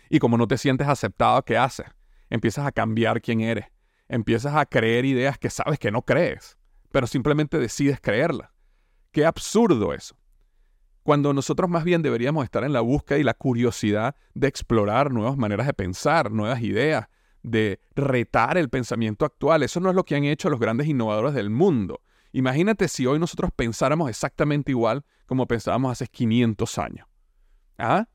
Y 0.08 0.20
como 0.20 0.38
no 0.38 0.46
te 0.46 0.56
sientes 0.56 0.86
aceptado, 0.86 1.44
¿qué 1.44 1.58
haces? 1.58 1.86
Empiezas 2.28 2.64
a 2.64 2.72
cambiar 2.72 3.20
quién 3.20 3.40
eres. 3.40 3.66
Empiezas 4.08 4.54
a 4.54 4.66
creer 4.66 5.04
ideas 5.04 5.36
que 5.36 5.50
sabes 5.50 5.78
que 5.78 5.90
no 5.90 6.02
crees, 6.02 6.56
pero 6.92 7.06
simplemente 7.06 7.58
decides 7.58 8.00
creerlas. 8.00 8.50
Qué 9.10 9.26
absurdo 9.26 9.92
eso. 9.92 10.16
Cuando 11.02 11.32
nosotros 11.32 11.68
más 11.68 11.82
bien 11.82 12.02
deberíamos 12.02 12.44
estar 12.44 12.62
en 12.62 12.72
la 12.72 12.82
búsqueda 12.82 13.18
y 13.18 13.24
la 13.24 13.34
curiosidad 13.34 14.14
de 14.34 14.46
explorar 14.46 15.12
nuevas 15.12 15.36
maneras 15.36 15.66
de 15.66 15.74
pensar, 15.74 16.30
nuevas 16.30 16.60
ideas, 16.62 17.08
de 17.42 17.80
retar 17.94 18.58
el 18.58 18.68
pensamiento 18.68 19.24
actual. 19.24 19.62
Eso 19.62 19.80
no 19.80 19.90
es 19.90 19.96
lo 19.96 20.04
que 20.04 20.16
han 20.16 20.24
hecho 20.24 20.50
los 20.50 20.60
grandes 20.60 20.86
innovadores 20.86 21.34
del 21.34 21.50
mundo. 21.50 22.00
Imagínate 22.32 22.88
si 22.88 23.06
hoy 23.06 23.18
nosotros 23.18 23.50
pensáramos 23.54 24.08
exactamente 24.08 24.70
igual 24.70 25.04
como 25.26 25.46
pensábamos 25.46 25.92
hace 25.92 26.06
500 26.06 26.78
años. 26.78 27.06
¿Ah? 27.78 28.08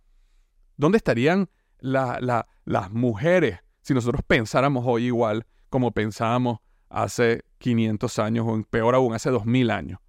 ¿Dónde 0.77 0.97
estarían 0.97 1.49
las 1.79 2.91
mujeres 2.91 3.59
si 3.81 3.93
nosotros 3.93 4.21
pensáramos 4.25 4.83
hoy 4.87 5.05
igual 5.05 5.45
como 5.69 5.91
pensábamos 5.91 6.59
hace 6.89 7.43
500 7.57 8.19
años 8.19 8.45
o 8.47 8.61
peor 8.69 8.95
aún 8.95 9.13
hace 9.13 9.29
2000 9.29 9.71
años? 9.71 9.99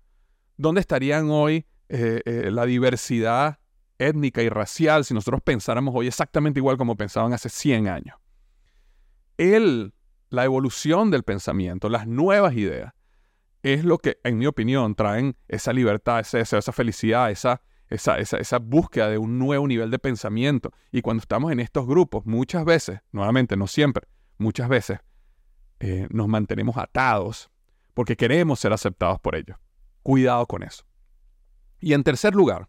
¿Dónde 0.57 0.81
estarían 0.81 1.31
hoy 1.31 1.67
eh, 1.89 2.23
eh, 2.25 2.51
la 2.51 2.65
diversidad 2.65 3.59
étnica 3.99 4.43
y 4.43 4.49
racial 4.49 5.05
si 5.05 5.15
nosotros 5.15 5.41
pensáramos 5.43 5.95
hoy 5.95 6.07
exactamente 6.07 6.61
igual 6.61 6.77
como 6.77 6.97
pensaban 6.97 7.33
hace 7.33 7.49
100 7.49 7.89
años? 7.89 8.17
El, 9.39 9.95
la 10.31 10.45
evolución 10.45 11.11
del 11.11 11.23
pensamiento, 11.23 11.89
las 11.89 12.07
nuevas 12.07 12.55
ideas, 12.55 12.95
es 13.63 13.85
lo 13.85 13.99
que, 13.99 14.19
en 14.23 14.39
mi 14.39 14.47
opinión, 14.47 14.95
traen 14.95 15.37
esa 15.49 15.73
libertad, 15.73 16.21
esa 16.21 16.73
felicidad, 16.73 17.31
esa, 17.31 17.63
esa, 17.89 18.19
esa, 18.19 18.59
búsqueda 18.59 19.09
de 19.09 19.19
un 19.19 19.39
nuevo 19.39 19.67
nivel 19.67 19.91
de 19.91 19.99
pensamiento. 19.99 20.73
Y 20.93 21.03
cuando 21.03 21.21
estamos 21.21 21.51
en 21.53 21.61
estos 21.61 21.87
grupos, 21.87 22.25
muchas 22.27 22.65
veces, 22.65 23.01
nuevamente, 23.13 23.57
no 23.57 23.67
siempre, 23.67 24.07
muchas 24.39 24.69
veces, 24.69 25.01
eh, 25.81 26.07
nos 26.11 26.29
mantenemos 26.29 26.77
atados 26.77 27.51
porque 27.93 28.17
queremos 28.17 28.61
ser 28.61 28.73
aceptados 28.73 29.21
por 29.21 29.35
ellos. 29.35 29.57
Cuidado 30.03 30.47
con 30.47 30.63
eso. 30.63 30.85
Y 31.81 31.93
en 31.93 32.05
tercer 32.05 32.35
lugar, 32.35 32.69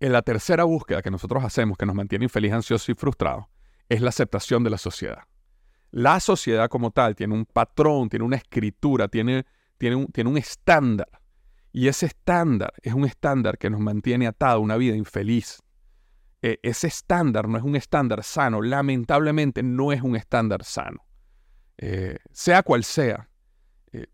en 0.00 0.12
la 0.12 0.22
tercera 0.22 0.64
búsqueda 0.64 1.02
que 1.02 1.10
nosotros 1.10 1.44
hacemos 1.44 1.76
que 1.76 1.86
nos 1.86 1.94
mantiene 1.94 2.24
infeliz, 2.24 2.52
ansioso 2.52 2.90
y 2.90 2.94
frustrado, 2.94 3.50
es 3.88 4.00
la 4.00 4.08
aceptación 4.08 4.64
de 4.64 4.70
la 4.70 4.78
sociedad. 4.78 5.24
La 5.90 6.20
sociedad 6.20 6.68
como 6.68 6.90
tal 6.90 7.16
tiene 7.16 7.34
un 7.34 7.46
patrón, 7.46 8.08
tiene 8.08 8.24
una 8.24 8.36
escritura, 8.36 9.08
tiene 9.08 9.44
tiene 9.80 9.96
un, 9.96 10.06
tiene 10.08 10.28
un 10.28 10.36
estándar. 10.36 11.08
Y 11.72 11.88
ese 11.88 12.06
estándar 12.06 12.74
es 12.82 12.92
un 12.92 13.06
estándar 13.06 13.56
que 13.56 13.70
nos 13.70 13.80
mantiene 13.80 14.26
atado 14.26 14.56
a 14.56 14.60
una 14.60 14.76
vida 14.76 14.94
infeliz. 14.94 15.62
E, 16.42 16.60
ese 16.62 16.88
estándar 16.88 17.48
no 17.48 17.56
es 17.56 17.64
un 17.64 17.76
estándar 17.76 18.22
sano. 18.22 18.60
Lamentablemente 18.60 19.62
no 19.62 19.90
es 19.90 20.02
un 20.02 20.16
estándar 20.16 20.64
sano. 20.64 21.02
Eh, 21.78 22.18
sea 22.30 22.62
cual 22.62 22.84
sea, 22.84 23.30
eh, 23.92 24.06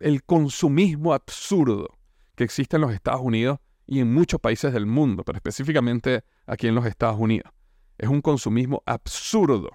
el 0.00 0.22
consumismo 0.22 1.14
absurdo 1.14 1.88
que 2.34 2.44
existe 2.44 2.76
en 2.76 2.82
los 2.82 2.92
Estados 2.92 3.22
Unidos 3.22 3.58
y 3.86 4.00
en 4.00 4.12
muchos 4.12 4.38
países 4.38 4.74
del 4.74 4.84
mundo, 4.84 5.24
pero 5.24 5.36
específicamente 5.36 6.24
aquí 6.46 6.68
en 6.68 6.74
los 6.74 6.84
Estados 6.84 7.18
Unidos, 7.18 7.50
es 7.96 8.08
un 8.08 8.20
consumismo 8.20 8.82
absurdo. 8.84 9.70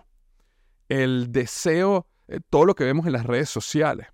El 0.89 1.31
deseo, 1.31 2.07
eh, 2.27 2.39
todo 2.49 2.65
lo 2.65 2.75
que 2.75 2.83
vemos 2.83 3.05
en 3.05 3.13
las 3.13 3.25
redes 3.25 3.49
sociales, 3.49 4.07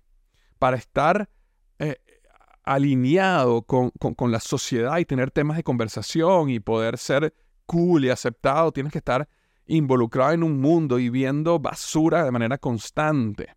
para 0.58 0.76
estar 0.76 1.28
eh, 1.78 1.96
alineado 2.64 3.62
con, 3.62 3.92
la 4.30 4.40
sociedad 4.40 4.98
y 4.98 5.04
tener 5.04 5.30
temas 5.30 5.56
de 5.56 5.64
conversación 5.64 6.50
y 6.50 6.60
poder 6.60 6.98
ser 6.98 7.34
cool 7.66 8.04
y 8.04 8.10
aceptado, 8.10 8.72
tienes 8.72 8.92
que 8.92 8.98
estar 8.98 9.28
involucrado 9.66 10.32
en 10.32 10.42
un 10.42 10.60
mundo 10.60 10.98
y 10.98 11.10
viendo 11.10 11.58
basura 11.58 12.24
de 12.24 12.30
manera 12.30 12.58
constante. 12.58 13.56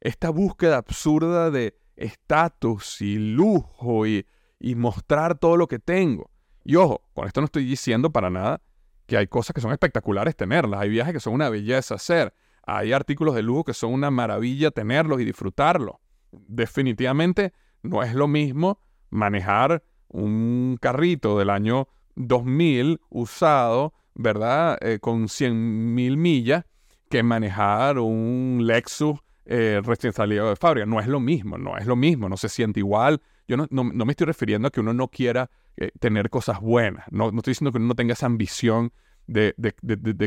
Esta 0.00 0.30
búsqueda 0.30 0.78
absurda 0.78 1.50
de 1.50 1.76
estatus 1.96 3.00
y 3.00 3.18
lujo 3.18 4.06
y, 4.06 4.26
y 4.60 4.74
mostrar 4.74 5.38
todo 5.38 5.56
lo 5.56 5.66
que 5.66 5.78
tengo. 5.78 6.30
Y 6.64 6.76
ojo, 6.76 7.02
con 7.14 7.26
esto 7.26 7.40
no 7.40 7.46
estoy 7.46 7.64
diciendo 7.64 8.10
para 8.10 8.30
nada 8.30 8.60
que 9.06 9.16
hay 9.16 9.26
cosas 9.26 9.54
que 9.54 9.60
son 9.60 9.72
espectaculares 9.72 10.36
tenerlas, 10.36 10.80
hay 10.80 10.88
viajes 10.88 11.14
que 11.14 11.20
son 11.20 11.34
una 11.34 11.48
belleza 11.48 11.94
hacer, 11.94 12.34
hay 12.66 12.92
artículos 12.92 13.34
de 13.34 13.42
lujo 13.42 13.64
que 13.64 13.74
son 13.74 13.92
una 13.92 14.10
maravilla 14.10 14.70
tenerlos 14.70 15.20
y 15.20 15.24
disfrutarlos. 15.24 15.96
Definitivamente 16.30 17.52
no 17.82 18.02
es 18.02 18.14
lo 18.14 18.28
mismo 18.28 18.80
manejar 19.10 19.84
un 20.08 20.76
carrito 20.80 21.38
del 21.38 21.50
año 21.50 21.88
2000 22.16 23.00
usado, 23.08 23.94
¿verdad? 24.14 24.78
Eh, 24.80 24.98
con 25.00 25.28
100 25.28 25.94
mil 25.94 26.16
millas 26.16 26.64
que 27.08 27.22
manejar 27.22 27.98
un 27.98 28.62
Lexus 28.62 29.20
eh, 29.44 29.80
recién 29.84 30.12
salido 30.12 30.48
de 30.48 30.56
fábrica. 30.56 30.86
No 30.86 30.98
es 30.98 31.06
lo 31.06 31.20
mismo, 31.20 31.56
no 31.56 31.76
es 31.76 31.86
lo 31.86 31.94
mismo, 31.94 32.28
no 32.28 32.36
se 32.36 32.48
siente 32.48 32.80
igual. 32.80 33.22
Yo 33.46 33.56
no, 33.56 33.84
me 33.84 34.10
estoy 34.10 34.26
refiriendo 34.26 34.66
a 34.68 34.70
que 34.72 34.80
uno 34.80 34.92
no 34.92 35.08
quiera 35.08 35.50
eh, 35.76 35.92
tener 36.00 36.30
cosas 36.30 36.60
buenas. 36.60 37.06
No, 37.12 37.28
estoy 37.28 37.52
diciendo 37.52 37.70
que 37.70 37.78
uno 37.78 37.86
no 37.86 37.94
tenga 37.94 38.14
esa 38.14 38.26
ambición 38.26 38.92
de, 39.28 39.54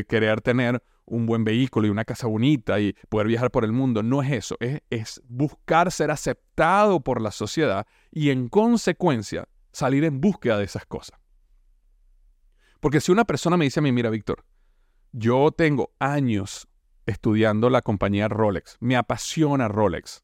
querer 0.08 0.40
tener 0.40 0.82
un 1.10 1.26
buen 1.26 1.44
vehículo 1.44 1.86
y 1.86 1.90
una 1.90 2.04
casa 2.04 2.26
bonita 2.26 2.80
y 2.80 2.94
poder 3.08 3.26
viajar 3.26 3.50
por 3.50 3.64
el 3.64 3.72
mundo. 3.72 4.02
No 4.02 4.22
es 4.22 4.32
eso, 4.32 4.56
es, 4.60 4.80
es 4.90 5.20
buscar 5.28 5.90
ser 5.92 6.10
aceptado 6.10 7.00
por 7.00 7.20
la 7.20 7.30
sociedad 7.30 7.86
y 8.10 8.30
en 8.30 8.48
consecuencia 8.48 9.48
salir 9.72 10.04
en 10.04 10.20
búsqueda 10.20 10.58
de 10.58 10.64
esas 10.64 10.86
cosas. 10.86 11.18
Porque 12.80 13.00
si 13.00 13.12
una 13.12 13.24
persona 13.24 13.56
me 13.56 13.66
dice 13.66 13.80
a 13.80 13.82
mí, 13.82 13.92
mira, 13.92 14.08
Víctor, 14.08 14.44
yo 15.12 15.50
tengo 15.52 15.92
años 15.98 16.68
estudiando 17.06 17.68
la 17.68 17.82
compañía 17.82 18.28
Rolex, 18.28 18.76
me 18.80 18.96
apasiona 18.96 19.68
Rolex, 19.68 20.22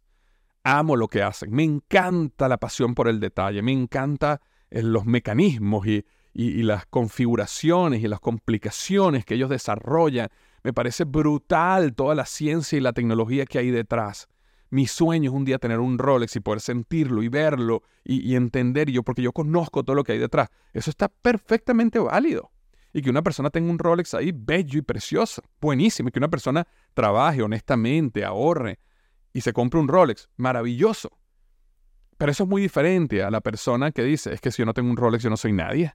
amo 0.62 0.96
lo 0.96 1.09
que 1.09 1.22
hacen, 1.22 1.53
me 1.53 1.64
encanta 1.64 2.49
la 2.49 2.59
pasión 2.59 2.94
por 2.94 3.09
el 3.09 3.20
detalle, 3.20 3.61
me 3.62 3.72
encanta 3.72 4.40
eh, 4.70 4.83
los 4.83 5.05
mecanismos 5.05 5.87
y, 5.87 6.05
y, 6.33 6.62
las 6.62 6.87
configuraciones 6.87 8.03
y 8.03 8.09
las 8.09 8.20
complicaciones 8.20 9.25
que 9.25 9.35
ellos 9.35 9.49
desarrollan. 9.51 10.29
Me 10.66 10.72
parece 10.72 11.05
brutal 11.05 11.94
toda 11.94 12.16
la 12.16 12.26
ciencia 12.26 12.76
y 12.76 12.81
la 12.81 12.92
tecnología 12.92 13.46
que 13.46 13.61
hay 13.61 13.70
detrás. 13.70 14.26
Mi 14.68 14.88
sueño 14.88 15.31
es 15.31 15.37
un 15.37 15.44
día 15.44 15.61
tener 15.61 15.79
un 15.79 15.96
Rolex 15.96 16.35
y 16.35 16.40
poder 16.40 16.61
sentirlo 16.61 17.22
y 17.22 17.29
verlo 17.29 17.85
y, 18.02 18.35
entender 18.35 18.90
yo, 18.90 19.05
porque 19.05 19.22
yo 19.22 19.31
conozco 19.31 19.85
todo 19.85 19.94
lo 19.94 20.02
que 20.02 20.11
hay 20.11 20.18
detrás. 20.18 20.48
Eso 20.72 20.90
está 20.90 21.07
perfectamente 21.07 22.00
válido. 22.00 22.50
Y 22.92 23.00
que 23.00 23.11
una 23.11 23.22
persona 23.22 23.48
tenga 23.50 23.70
un 23.70 23.79
Rolex 23.79 24.14
ahí 24.14 24.33
bello 24.35 24.81
y 24.81 24.83
precioso, 24.83 25.40
buenísimo. 25.61 26.09
Y 26.09 26.11
que 26.11 26.18
una 26.18 26.31
persona 26.31 26.66
trabaje 26.94 27.44
honestamente, 27.44 28.24
ahorre 28.24 28.81
y 29.33 29.42
se 29.42 29.52
compre 29.52 29.79
un 29.79 29.87
Rolex, 29.87 30.29
maravilloso. 30.37 31.16
Pero 32.18 32.33
eso 32.33 32.42
es 32.42 32.48
muy 32.48 32.61
diferente 32.61 33.22
a 33.22 33.31
la 33.31 33.40
persona 33.40 33.92
que 33.92 34.02
dice, 34.02 34.35
es 34.35 34.40
que 34.40 34.50
si 34.50 34.62
yo 34.62 34.66
no 34.66 34.74
tengo 34.74 34.90
un 34.90 34.96
Rolex 34.96 35.22
yo 35.22 35.31
no 35.31 35.37
soy 35.37 35.52
nadie 35.52 35.94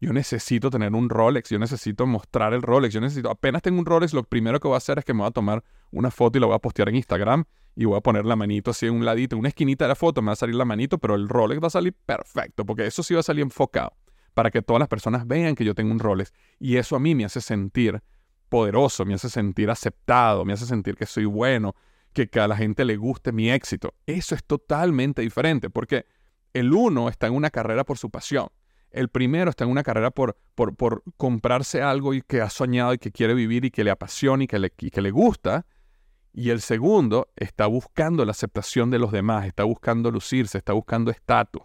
yo 0.00 0.12
necesito 0.12 0.70
tener 0.70 0.94
un 0.94 1.08
Rolex, 1.08 1.50
yo 1.50 1.58
necesito 1.58 2.06
mostrar 2.06 2.52
el 2.54 2.62
Rolex, 2.62 2.94
yo 2.94 3.00
necesito, 3.00 3.30
apenas 3.30 3.62
tengo 3.62 3.78
un 3.80 3.86
Rolex, 3.86 4.12
lo 4.12 4.22
primero 4.22 4.60
que 4.60 4.68
voy 4.68 4.74
a 4.74 4.78
hacer 4.78 4.98
es 4.98 5.04
que 5.04 5.12
me 5.12 5.20
voy 5.20 5.28
a 5.28 5.32
tomar 5.32 5.64
una 5.90 6.10
foto 6.10 6.38
y 6.38 6.40
la 6.40 6.46
voy 6.46 6.54
a 6.54 6.60
postear 6.60 6.88
en 6.88 6.96
Instagram 6.96 7.44
y 7.74 7.84
voy 7.84 7.96
a 7.96 8.00
poner 8.00 8.24
la 8.24 8.36
manito 8.36 8.70
así 8.70 8.86
en 8.86 8.94
un 8.94 9.04
ladito, 9.04 9.34
en 9.34 9.40
una 9.40 9.48
esquinita 9.48 9.84
de 9.84 9.88
la 9.88 9.94
foto 9.96 10.22
me 10.22 10.26
va 10.26 10.34
a 10.34 10.36
salir 10.36 10.54
la 10.54 10.64
manito, 10.64 10.98
pero 10.98 11.16
el 11.16 11.28
Rolex 11.28 11.60
va 11.60 11.66
a 11.66 11.70
salir 11.70 11.94
perfecto, 11.94 12.64
porque 12.64 12.86
eso 12.86 13.02
sí 13.02 13.14
va 13.14 13.20
a 13.20 13.24
salir 13.24 13.42
enfocado, 13.42 13.96
para 14.34 14.50
que 14.50 14.62
todas 14.62 14.78
las 14.78 14.88
personas 14.88 15.26
vean 15.26 15.56
que 15.56 15.64
yo 15.64 15.74
tengo 15.74 15.90
un 15.90 15.98
Rolex. 15.98 16.32
Y 16.60 16.76
eso 16.76 16.94
a 16.94 17.00
mí 17.00 17.14
me 17.14 17.24
hace 17.24 17.40
sentir 17.40 18.00
poderoso, 18.48 19.04
me 19.04 19.14
hace 19.14 19.28
sentir 19.28 19.68
aceptado, 19.68 20.44
me 20.44 20.52
hace 20.52 20.66
sentir 20.66 20.94
que 20.94 21.06
soy 21.06 21.24
bueno, 21.24 21.74
que, 22.12 22.28
que 22.28 22.40
a 22.40 22.46
la 22.46 22.56
gente 22.56 22.84
le 22.84 22.96
guste 22.96 23.32
mi 23.32 23.50
éxito. 23.50 23.94
Eso 24.06 24.34
es 24.34 24.44
totalmente 24.44 25.22
diferente, 25.22 25.70
porque 25.70 26.06
el 26.54 26.72
uno 26.72 27.08
está 27.08 27.26
en 27.26 27.34
una 27.34 27.50
carrera 27.50 27.84
por 27.84 27.98
su 27.98 28.10
pasión 28.10 28.48
el 28.90 29.08
primero 29.08 29.50
está 29.50 29.64
en 29.64 29.70
una 29.70 29.82
carrera 29.82 30.10
por, 30.10 30.38
por, 30.54 30.74
por, 30.74 31.02
comprarse 31.16 31.82
algo 31.82 32.14
y 32.14 32.22
que 32.22 32.40
ha 32.40 32.50
soñado 32.50 32.94
y 32.94 32.98
que 32.98 33.12
quiere 33.12 33.34
vivir 33.34 33.64
y 33.64 33.70
que 33.70 33.84
le 33.84 33.90
apasiona 33.90 34.44
y 34.44 34.46
que 34.46 34.58
le, 34.58 34.70
que 34.70 35.00
le 35.02 35.10
gusta. 35.10 35.66
Y 36.32 36.50
el 36.50 36.60
segundo 36.60 37.28
está 37.36 37.66
buscando 37.66 38.24
la 38.24 38.30
aceptación 38.30 38.90
de 38.90 38.98
los 38.98 39.12
demás, 39.12 39.46
está 39.46 39.64
buscando 39.64 40.10
lucirse, 40.10 40.58
está 40.58 40.72
buscando 40.72 41.10
estatus. 41.10 41.62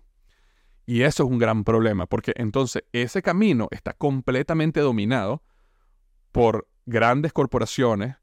Y 0.86 1.04
eso 1.04 1.24
es 1.24 1.30
un 1.30 1.38
gran 1.38 1.64
problema, 1.64 2.08
porque 2.08 2.34
entonces 2.36 2.84
ese 2.92 3.22
camino 3.22 3.68
está 3.72 3.94
completamente 3.94 4.82
dominado 4.82 5.44
por 6.32 6.68
grandes 6.86 7.32
corporaciones, 7.32 8.16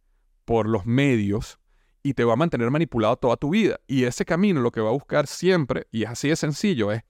por 0.45 0.69
los 0.69 0.85
medios, 0.85 1.59
y 2.03 2.15
te 2.15 2.25
va 2.25 2.35
a 2.35 2.37
mantener 2.37 2.71
manipulado 2.71 3.17
toda 3.17 3.37
tu 3.37 3.51
vida. 3.51 3.81
Y 3.87 4.05
ese 4.05 4.25
camino 4.25 4.61
lo 4.61 4.73
que 4.73 4.81
va 4.81 4.91
a 4.91 4.93
buscar 4.93 5.27
siempre, 5.27 5.87
y 5.91 6.03
es 6.03 6.11
así 6.11 6.29
de 6.29 6.37
sencillo, 6.37 6.93
es 6.93 7.03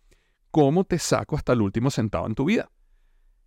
cómo 0.51 0.85
te 0.85 0.99
saco 0.99 1.37
hasta 1.37 1.53
el 1.53 1.63
último 1.63 1.91
centavo 1.91 2.27
en 2.27 2.35
tu 2.35 2.45
vida. 2.45 2.71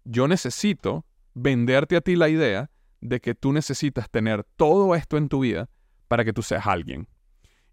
Yo 0.03 0.27
necesito 0.27 1.05
venderte 1.33 1.95
a 1.95 2.01
ti 2.01 2.15
la 2.15 2.29
idea 2.29 2.69
de 3.01 3.19
que 3.19 3.35
tú 3.35 3.51
necesitas 3.51 4.09
tener 4.09 4.43
todo 4.55 4.95
esto 4.95 5.17
en 5.17 5.29
tu 5.29 5.41
vida 5.41 5.69
para 6.07 6.23
que 6.23 6.33
tú 6.33 6.41
seas 6.41 6.67
alguien. 6.67 7.07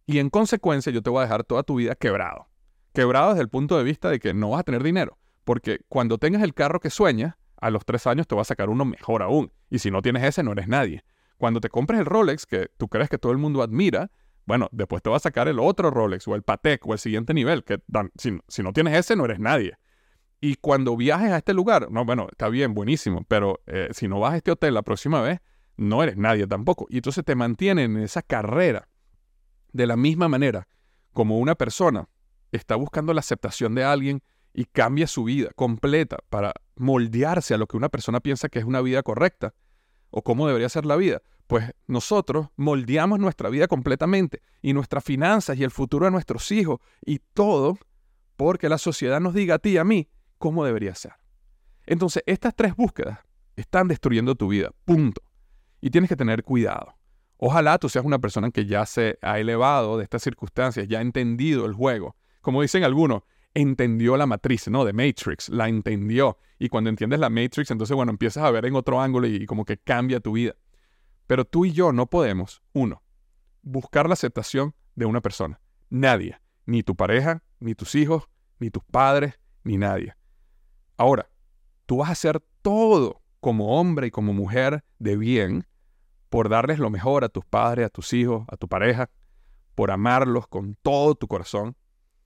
Y 0.07 0.19
en 0.19 0.31
consecuencia 0.31 0.93
yo 0.93 1.03
te 1.03 1.11
voy 1.11 1.21
a 1.21 1.23
dejar 1.23 1.45
toda 1.45 1.63
tu 1.63 1.77
vida 1.77 1.95
quebrado. 1.95 2.49
Quebrado 2.93 3.31
desde 3.31 3.43
el 3.43 3.49
punto 3.49 3.79
de 3.79 3.85
vista 3.85 4.11
de 4.11 4.19
que 4.19 4.35
no 4.35 4.51
vas 4.51 4.61
a 4.61 4.65
tener 4.65 4.83
dinero. 4.83 5.19
Porque 5.45 5.81
cuando 5.89 6.19
tengas 6.19 6.43
el 6.43 6.55
carro 6.55 6.81
que 6.81 6.91
sueñas, 6.91 7.35
a 7.61 7.71
los 7.71 7.85
tres 7.85 8.07
años 8.07 8.27
te 8.27 8.35
va 8.35 8.43
a 8.43 8.45
sacar 8.45 8.71
uno 8.71 8.85
mejor 8.85 9.23
aún. 9.23 9.53
Y 9.69 9.79
si 9.79 9.91
no 9.91 10.03
tienes 10.03 10.25
ese, 10.25 10.43
no 10.43 10.53
eres 10.53 10.67
nadie. 10.67 11.05
Cuando 11.37 11.61
te 11.61 11.69
compres 11.69 12.01
el 12.01 12.07
Rolex 12.07 12.47
que 12.47 12.71
tú 12.77 12.89
crees 12.89 13.09
que 13.09 13.19
todo 13.19 13.33
el 13.33 13.39
mundo 13.39 13.63
admira, 13.63 14.11
bueno, 14.51 14.69
después 14.73 15.01
te 15.01 15.09
va 15.09 15.17
a 15.17 15.21
sacar 15.21 15.47
el 15.47 15.61
otro 15.61 15.93
Rolex 15.93 16.27
o 16.27 16.35
el 16.35 16.43
Patek 16.43 16.85
o 16.85 16.93
el 16.93 16.99
siguiente 16.99 17.33
nivel, 17.33 17.63
que 17.63 17.81
si, 18.17 18.63
no 18.65 18.73
tienes 18.73 18.99
ese 18.99 19.15
no 19.15 19.25
eres 19.25 19.39
nadie. 19.39 19.79
Y 20.41 20.57
cuando 20.57 20.97
viajes 20.97 21.31
a 21.31 21.37
este 21.37 21.55
lugar, 21.55 21.89
no, 21.93 22.05
bueno, 22.05 22.27
está 22.29 22.49
bien, 22.49 22.75
buenísimo, 22.75 23.25
pero 23.29 23.61
eh, 23.69 23.91
si 23.93 24.09
no 24.09 24.19
vas 24.19 24.33
a 24.33 24.39
este 24.39 24.51
hotel 24.51 24.75
la 24.75 24.83
próxima 24.83 25.21
vez, 25.21 25.39
no 25.77 26.03
eres 26.03 26.17
nadie 26.17 26.49
tampoco. 26.49 26.89
Y 26.91 26.97
entonces 26.97 27.25
te 27.25 27.37
mantienen 27.37 27.97
en 27.97 28.03
esa 28.03 28.23
carrera 28.23 28.89
de 29.73 29.87
la 29.87 29.97
misma 29.97 30.27
manera 30.27 30.67
como 31.13 31.39
una 31.39 31.55
persona 31.55 32.09
está 32.51 32.75
buscando 32.75 33.15
la 33.15 33.21
aceptación 33.21 33.77
de 33.77 33.85
alguien 33.85 34.21
y 34.53 34.65
cambia 34.65 35.07
su 35.07 35.23
vida 35.23 35.51
completa 35.55 36.19
para 36.29 36.55
moldearse 36.75 37.55
a 37.55 37.57
lo 37.57 37.69
que 37.69 37.77
una 37.77 37.89
persona 37.89 38.19
piensa 38.19 38.49
que 38.49 38.59
es 38.59 38.65
una 38.65 38.81
vida 38.81 39.05
correcta 39.05 39.55
o 40.11 40.23
cómo 40.25 40.49
debería 40.49 40.69
ser 40.69 40.87
la 40.87 40.97
vida 40.97 41.23
pues 41.51 41.73
nosotros 41.89 42.47
moldeamos 42.55 43.19
nuestra 43.19 43.49
vida 43.49 43.67
completamente 43.67 44.41
y 44.63 44.73
nuestras 44.73 45.03
finanzas 45.03 45.59
y 45.59 45.65
el 45.65 45.73
futuro 45.73 46.05
de 46.05 46.13
nuestros 46.13 46.49
hijos 46.53 46.79
y 47.05 47.19
todo 47.35 47.77
porque 48.37 48.69
la 48.69 48.79
sociedad 48.79 49.19
nos 49.19 49.35
diga 49.35 49.57
a 49.57 49.59
ti 49.59 49.71
y 49.71 49.77
a 49.79 49.83
mí 49.83 50.09
cómo 50.39 50.65
debería 50.65 50.95
ser. 50.95 51.15
Entonces, 51.87 52.23
estas 52.27 52.55
tres 52.55 52.77
búsquedas 52.77 53.19
están 53.57 53.89
destruyendo 53.89 54.37
tu 54.37 54.47
vida, 54.47 54.71
punto. 54.85 55.23
Y 55.81 55.91
tienes 55.91 56.09
que 56.09 56.15
tener 56.15 56.45
cuidado. 56.45 56.97
Ojalá 57.37 57.79
tú 57.79 57.89
seas 57.89 58.05
una 58.05 58.21
persona 58.21 58.53
que 58.53 58.67
ya 58.67 58.87
se 58.87 59.19
ha 59.21 59.41
elevado 59.41 59.99
de 59.99 60.05
estas 60.05 60.23
circunstancias, 60.23 60.87
ya 60.87 61.01
ha 61.01 61.03
entendido 61.03 61.67
el 61.67 61.73
juego. 61.73 62.15
Como 62.43 62.63
dicen 62.63 62.85
algunos, 62.85 63.23
entendió 63.55 64.17
la 64.17 64.27
matriz, 64.27 64.69
¿no? 64.69 64.85
De 64.85 64.93
Matrix, 64.93 65.49
la 65.49 65.69
entendió. 65.69 66.39
Y 66.61 66.69
cuando 66.69 66.91
entiendes 66.91 67.19
la 67.19 67.29
Matrix, 67.29 67.73
entonces, 67.73 67.97
bueno, 67.97 68.13
empiezas 68.13 68.45
a 68.45 68.53
ver 68.53 68.67
en 68.67 68.77
otro 68.77 69.01
ángulo 69.01 69.27
y 69.27 69.47
como 69.47 69.65
que 69.65 69.79
cambia 69.79 70.21
tu 70.21 70.31
vida. 70.31 70.55
Pero 71.31 71.45
tú 71.45 71.65
y 71.65 71.71
yo 71.71 71.93
no 71.93 72.07
podemos, 72.07 72.61
uno, 72.73 73.05
buscar 73.63 74.09
la 74.09 74.15
aceptación 74.15 74.75
de 74.97 75.07
una 75.07 75.21
persona. 75.21 75.61
Nadie, 75.89 76.41
ni 76.67 76.83
tu 76.83 76.97
pareja, 76.97 77.45
ni 77.61 77.77
tus 77.77 77.95
hijos, 77.95 78.25
ni 78.59 78.69
tus 78.69 78.83
padres, 78.83 79.39
ni 79.63 79.77
nadie. 79.77 80.17
Ahora, 80.97 81.31
tú 81.87 81.99
vas 81.99 82.09
a 82.09 82.13
hacer 82.15 82.43
todo 82.63 83.23
como 83.39 83.79
hombre 83.79 84.09
y 84.09 84.11
como 84.11 84.33
mujer 84.33 84.83
de 84.99 85.17
bien 85.17 85.69
por 86.31 86.49
darles 86.49 86.81
lo 86.81 86.91
mejor 86.91 87.23
a 87.23 87.29
tus 87.29 87.45
padres, 87.45 87.87
a 87.87 87.91
tus 87.91 88.13
hijos, 88.13 88.45
a 88.49 88.57
tu 88.57 88.67
pareja, 88.67 89.09
por 89.77 89.93
amarlos 89.93 90.49
con 90.49 90.75
todo 90.83 91.15
tu 91.15 91.29
corazón. 91.29 91.77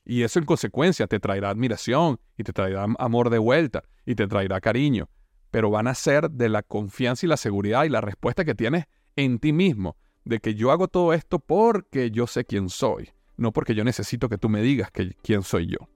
Y 0.07 0.23
eso 0.23 0.38
en 0.38 0.47
consecuencia 0.47 1.07
te 1.07 1.21
traerá 1.21 1.51
admiración 1.51 2.19
y 2.38 2.43
te 2.43 2.55
traerá 2.55 2.87
amor 2.99 3.29
de 3.29 3.37
vuelta 3.37 3.85
y 4.07 4.14
te 4.14 4.27
traerá 4.27 4.62
cariño 4.62 5.11
pero 5.55 5.71
van 5.71 5.87
a 5.87 5.95
ser 5.95 6.33
de 6.33 6.49
la 6.49 6.64
confianza 6.64 7.25
y 7.25 7.29
la 7.29 7.37
seguridad 7.37 7.85
y 7.85 7.88
la 7.88 8.01
respuesta 8.01 8.45
que 8.45 8.57
tienes 8.57 8.87
en 9.14 9.38
ti 9.38 9.53
mismo, 9.53 9.97
de 10.25 10.40
que 10.40 10.57
yo 10.57 10.73
hago 10.73 10.88
todo 10.88 11.12
esto 11.12 11.38
porque 11.38 12.11
yo 12.11 12.27
sé 12.27 12.44
quién 12.44 12.69
soy, 12.69 13.11
no 13.37 13.52
porque 13.52 13.77
yo 13.77 13.85
necesito 13.85 14.29
que 14.29 14.37
tú 14.37 14.48
me 14.48 14.63
digas 14.63 14.90
que, 14.90 15.15
quién 15.23 15.44
soy 15.44 15.69
yo. 15.69 15.88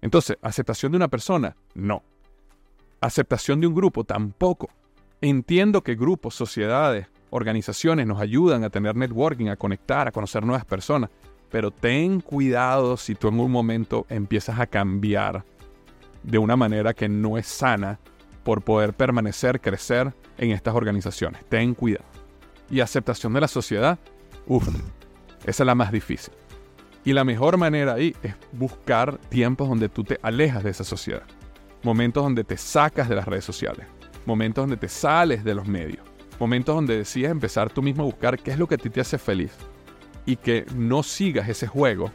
Entonces, 0.00 0.38
aceptación 0.42 0.92
de 0.92 0.96
una 0.96 1.08
persona, 1.08 1.56
no. 1.74 2.04
Aceptación 3.00 3.60
de 3.60 3.66
un 3.66 3.74
grupo, 3.74 4.04
tampoco. 4.04 4.68
Entiendo 5.20 5.82
que 5.82 5.96
grupos, 5.96 6.36
sociedades, 6.36 7.08
organizaciones 7.30 8.06
nos 8.06 8.20
ayudan 8.20 8.62
a 8.62 8.70
tener 8.70 8.94
networking, 8.94 9.48
a 9.48 9.56
conectar, 9.56 10.06
a 10.06 10.12
conocer 10.12 10.44
nuevas 10.44 10.64
personas, 10.64 11.10
pero 11.50 11.72
ten 11.72 12.20
cuidado 12.20 12.96
si 12.96 13.16
tú 13.16 13.26
en 13.26 13.40
un 13.40 13.50
momento 13.50 14.06
empiezas 14.08 14.60
a 14.60 14.68
cambiar 14.68 15.44
de 16.22 16.38
una 16.38 16.54
manera 16.54 16.94
que 16.94 17.08
no 17.08 17.38
es 17.38 17.48
sana 17.48 17.98
por 18.48 18.62
poder 18.62 18.94
permanecer, 18.94 19.60
crecer 19.60 20.14
en 20.38 20.52
estas 20.52 20.74
organizaciones. 20.74 21.44
Ten 21.50 21.74
cuidado. 21.74 22.06
Y 22.70 22.80
aceptación 22.80 23.34
de 23.34 23.42
la 23.42 23.46
sociedad, 23.46 23.98
uff, 24.46 24.66
esa 25.44 25.62
es 25.62 25.66
la 25.66 25.74
más 25.74 25.92
difícil. 25.92 26.32
Y 27.04 27.12
la 27.12 27.24
mejor 27.24 27.58
manera 27.58 27.92
ahí 27.92 28.16
es 28.22 28.34
buscar 28.52 29.18
tiempos 29.28 29.68
donde 29.68 29.90
tú 29.90 30.02
te 30.02 30.18
alejas 30.22 30.64
de 30.64 30.70
esa 30.70 30.82
sociedad. 30.82 31.24
Momentos 31.82 32.22
donde 32.22 32.42
te 32.42 32.56
sacas 32.56 33.10
de 33.10 33.16
las 33.16 33.26
redes 33.26 33.44
sociales. 33.44 33.86
Momentos 34.24 34.62
donde 34.62 34.78
te 34.78 34.88
sales 34.88 35.44
de 35.44 35.54
los 35.54 35.68
medios. 35.68 36.06
momentos 36.40 36.74
donde 36.74 36.96
decides 36.96 37.30
empezar 37.30 37.68
tú 37.68 37.82
mismo 37.82 38.04
a 38.04 38.06
buscar 38.06 38.38
qué 38.38 38.52
es 38.52 38.58
lo 38.58 38.66
que 38.66 38.76
a 38.76 38.78
ti 38.78 38.88
te 38.88 39.02
hace 39.02 39.18
feliz 39.18 39.52
y 40.24 40.36
que 40.36 40.64
no 40.74 41.02
sigas 41.02 41.50
ese 41.50 41.66
juego 41.66 42.10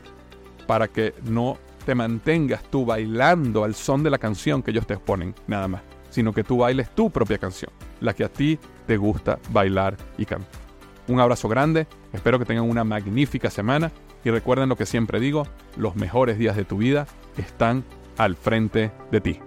para 0.65 0.87
que 0.87 1.13
no 1.25 1.59
te 1.85 1.93
mantengas 1.93 2.63
tú 2.71 2.85
bailando 2.85 3.63
al 3.63 3.75
son 3.75 4.01
de 4.01 4.09
la 4.09 4.17
canción 4.17 4.63
que 4.63 4.71
ellos 4.71 4.87
te 4.87 4.95
exponen, 4.95 5.35
nada 5.45 5.67
más, 5.67 5.81
sino 6.13 6.31
que 6.31 6.43
tú 6.43 6.57
bailes 6.57 6.93
tu 6.93 7.09
propia 7.09 7.39
canción, 7.39 7.71
la 7.99 8.13
que 8.13 8.23
a 8.23 8.29
ti 8.29 8.59
te 8.85 8.97
gusta 8.97 9.39
bailar 9.49 9.97
y 10.15 10.25
cantar. 10.25 10.61
Un 11.07 11.19
abrazo 11.19 11.49
grande, 11.49 11.87
espero 12.13 12.37
que 12.37 12.45
tengan 12.45 12.69
una 12.69 12.83
magnífica 12.83 13.49
semana 13.49 13.91
y 14.23 14.29
recuerden 14.29 14.69
lo 14.69 14.77
que 14.77 14.85
siempre 14.85 15.19
digo, 15.19 15.47
los 15.75 15.95
mejores 15.95 16.37
días 16.37 16.55
de 16.55 16.65
tu 16.65 16.77
vida 16.77 17.07
están 17.35 17.83
al 18.17 18.35
frente 18.35 18.91
de 19.11 19.21
ti. 19.21 19.39